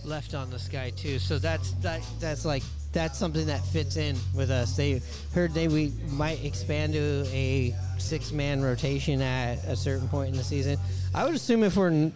[0.04, 1.18] left on this guy too.
[1.18, 2.62] So that's that that's like
[2.92, 4.76] that's something that fits in with us.
[4.76, 5.00] They
[5.32, 10.36] heard they we might expand to a six man rotation at a certain point in
[10.36, 10.78] the season.
[11.14, 12.10] I would assume if we're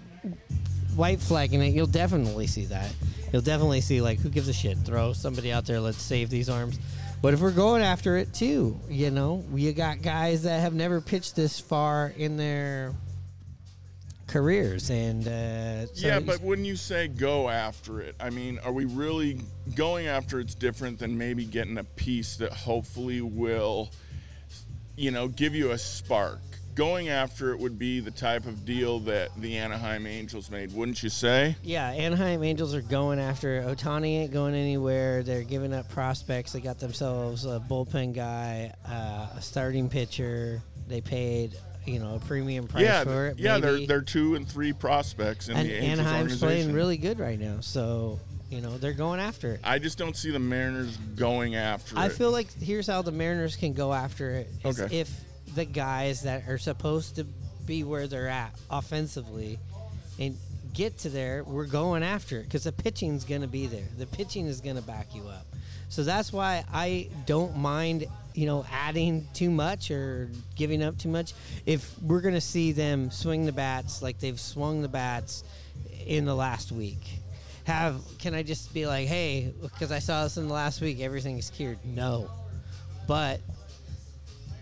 [0.97, 2.93] white flagging it, you'll definitely see that.
[3.33, 4.79] You'll definitely see like who gives a shit.
[4.79, 5.81] Throw somebody out there.
[5.81, 6.79] Let's save these arms.
[7.23, 11.01] But if we're going after it too, you know, you got guys that have never
[11.01, 12.93] pitched this far in their
[14.35, 18.17] careers and uh, so yeah but when you say go after it?
[18.19, 19.41] I mean are we really
[19.77, 23.93] going after it's different than maybe getting a piece that hopefully will
[24.97, 26.41] you know give you a spark?
[26.75, 31.01] Going after it would be the type of deal that the anaheim angels made wouldn't
[31.01, 31.55] you say?
[31.63, 35.23] Yeah anaheim angels are going after Ohtani ain't going anywhere.
[35.23, 36.51] They're giving up prospects.
[36.51, 40.61] They got themselves a bullpen guy uh, a starting pitcher.
[40.89, 41.57] They paid
[41.87, 43.39] you know a premium price yeah, for it.
[43.39, 43.79] Yeah, maybe.
[43.79, 47.39] they're they're two and three prospects in and the Angels Anaheim's playing really good right
[47.39, 48.19] now, so
[48.51, 49.61] you know they're going after it.
[49.65, 52.07] I just don't see the Mariners going after I it.
[52.07, 55.01] I feel like here's how the Mariners can go after it: is Okay.
[55.01, 55.11] if
[55.55, 57.25] the guys that are supposed to
[57.67, 59.59] be where they're at offensively
[60.19, 60.37] and
[60.73, 63.89] get to there, we're going after it because the pitching's going to be there.
[63.97, 65.47] The pitching is going to back you up.
[65.89, 71.09] So that's why I don't mind, you know, adding too much or giving up too
[71.09, 71.33] much.
[71.67, 75.45] If we're going to see them swing the bats like they've swung the bats
[76.07, 77.01] in the last week,
[77.65, 81.01] have can I just be like, hey, because I saw this in the last week,
[81.01, 81.79] everything is cured?
[81.85, 82.29] No,
[83.07, 83.41] but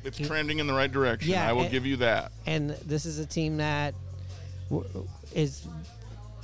[0.05, 1.31] it's trending in the right direction.
[1.31, 2.33] Yeah, I will and- give you that.
[2.47, 3.95] and this is a team that
[5.35, 5.67] is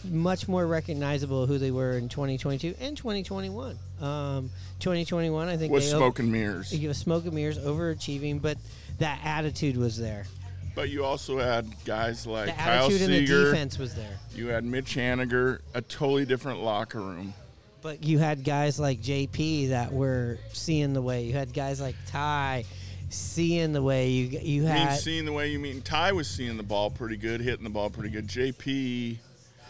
[0.05, 3.79] much more recognizable who they were in 2022 and 2021.
[4.01, 6.73] Um, 2021, I think Was they smoke and mirrors.
[6.73, 8.59] You smoke and mirrors, overachieving, but
[8.99, 10.27] that attitude was there.
[10.75, 14.19] But you also had guys like The Kyle attitude and the defense was there.
[14.35, 17.35] You had Mitch Haniger, a totally different locker room.
[17.83, 21.25] But you had guys like JP that were seeing the way.
[21.25, 22.65] You had guys like Ty
[23.11, 24.09] seeing the way.
[24.09, 27.17] You you I mean, seeing the way you mean Ty was seeing the ball pretty
[27.17, 28.27] good, hitting the ball pretty good.
[28.27, 29.19] JP.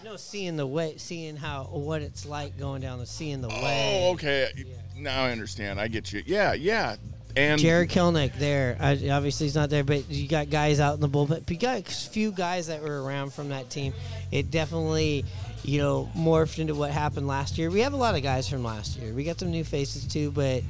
[0.05, 4.07] No seeing the way, seeing how what it's like going down the seeing the way.
[4.07, 4.51] Oh, okay.
[4.97, 5.81] Now I understand.
[5.81, 6.23] I get you.
[6.25, 6.97] Yeah, yeah.
[7.37, 8.77] And Jarred Kelenic there.
[8.81, 11.49] I, obviously, he's not there, but you got guys out in the bullpen.
[11.49, 13.93] You got a few guys that were around from that team.
[14.33, 15.25] It definitely,
[15.63, 17.71] you know, morphed into what happened last year.
[17.71, 19.13] We have a lot of guys from last year.
[19.13, 20.63] We got some new faces too, but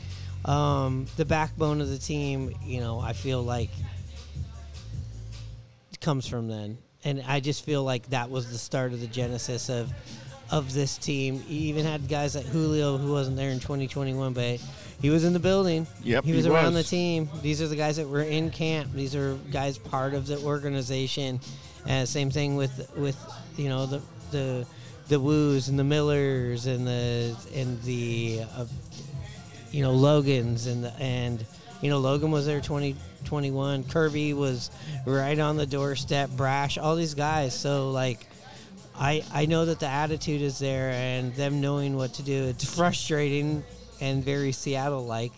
[0.45, 3.71] um, the backbone of the team, you know, I feel like
[6.01, 6.79] comes from then.
[7.09, 9.91] And I just feel like that was the start of the genesis of
[10.51, 11.43] of this team.
[11.49, 14.61] You even had guys like Julio who wasn't there in 2021, but
[15.01, 15.87] he was in the building.
[16.03, 16.85] Yep, he he was around was.
[16.85, 17.31] the team.
[17.43, 18.93] These are the guys that were in camp.
[18.93, 21.41] These are guys part of the organization.
[21.87, 23.19] And same thing with with
[23.57, 24.67] you know the the
[25.09, 28.67] the Woos and the Millers and the and the uh,
[29.71, 31.45] you know Logan's and the, and
[31.81, 34.71] you know Logan was there 2021 Kirby was
[35.07, 37.59] right on the doorstep Brash all these guys.
[37.59, 38.27] So like
[38.99, 42.45] I I know that the attitude is there and them knowing what to do.
[42.45, 43.65] It's frustrating
[44.01, 45.33] and very Seattle like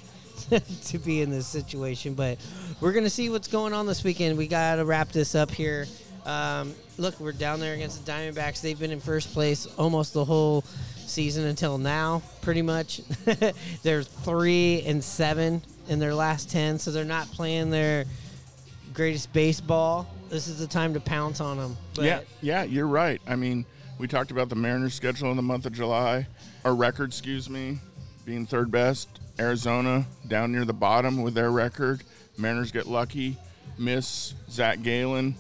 [0.85, 2.39] to be in this situation but
[2.81, 4.39] we're gonna see what's going on this weekend.
[4.39, 5.87] We gotta wrap this up here.
[6.27, 8.61] Um, look we're down there against the Diamondbacks.
[8.61, 10.65] They've been in first place almost the whole
[11.07, 13.01] season until now, pretty much.
[13.83, 18.05] they're three and seven in their last ten, so they're not playing their
[18.95, 20.09] greatest baseball.
[20.31, 21.77] This is the time to pounce on them.
[21.95, 23.21] But yeah, yeah, you're right.
[23.27, 23.67] I mean,
[23.99, 26.27] we talked about the Mariners' schedule in the month of July,
[26.65, 27.79] our record, excuse me,
[28.25, 29.09] being third best.
[29.39, 32.03] Arizona down near the bottom with their record.
[32.39, 33.37] Mariners get lucky,
[33.77, 35.35] miss Zac Gallen,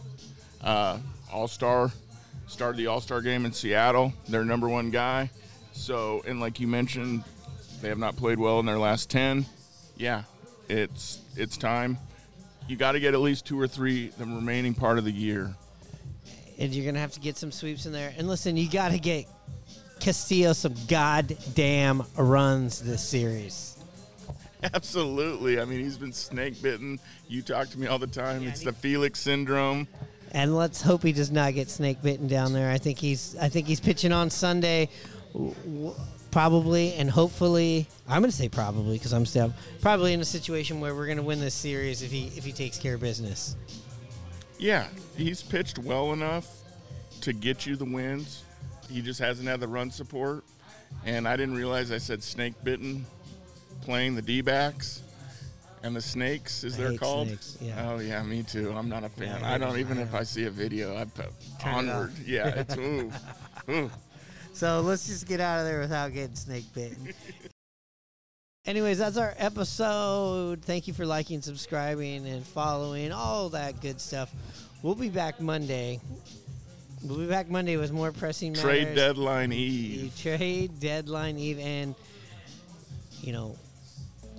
[0.62, 0.98] uh,
[1.32, 1.92] All Star,
[2.48, 5.30] started the All Star game in Seattle, their number one guy.
[5.72, 7.22] So, and like you mentioned,
[7.80, 9.46] they have not played well in their last 10.
[9.96, 10.24] Yeah,
[10.70, 11.98] it's it's time.
[12.68, 15.54] You got to get at least two or three the remaining part of the year.
[16.58, 18.12] And you're going to have to get some sweeps in there.
[18.16, 19.26] And listen, you got to get
[19.98, 23.76] Castillo some goddamn runs this series.
[24.74, 25.60] Absolutely.
[25.60, 27.00] I mean, he's been snake bitten.
[27.28, 28.46] You talk to me all the time.
[28.46, 29.88] it's the Felix syndrome.
[30.32, 32.70] And let's hope he does not get snake bitten down there.
[32.70, 34.88] I think he's I think he's pitching on Sunday
[36.30, 40.80] probably and hopefully I'm going to say probably because I'm still probably in a situation
[40.80, 43.56] where we're going to win this series if he if he takes care of business.
[44.58, 46.46] Yeah, he's pitched well enough
[47.22, 48.44] to get you the wins.
[48.90, 50.44] He just hasn't had the run support.
[51.04, 53.06] And I didn't realize I said snake bitten
[53.82, 55.02] playing the D backs
[55.82, 57.28] and the snakes, is they're called.
[57.28, 57.90] snakes, yeah.
[57.90, 58.72] Oh yeah, me too.
[58.76, 59.40] I'm not a fan.
[59.40, 60.14] Yeah, I don't even I if.
[60.14, 61.26] I see a video, I put
[61.64, 62.12] onward.
[62.26, 63.10] Yeah, it's ooh,
[63.70, 63.90] ooh.
[64.60, 67.14] So let's just get out of there without getting snake bitten.
[68.66, 70.60] Anyways, that's our episode.
[70.60, 74.30] Thank you for liking, subscribing, and following, all that good stuff.
[74.82, 75.98] We'll be back Monday.
[77.02, 78.64] We'll be back Monday with more pressing matters.
[78.64, 80.12] Trade deadline eve.
[80.20, 81.94] trade deadline eve, and
[83.22, 83.56] you know,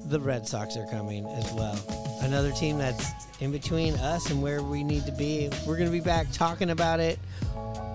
[0.05, 2.19] the Red Sox are coming as well.
[2.21, 5.49] Another team that's in between us and where we need to be.
[5.65, 7.17] We're going to be back talking about it.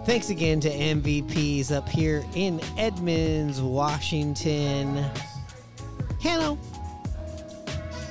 [0.05, 5.05] Thanks again to MVPs up here in Edmonds, Washington.
[6.23, 6.59] Hanno,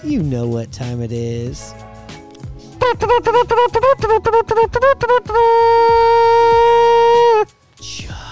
[0.03, 1.73] you know what time it is.
[7.81, 8.24] Joe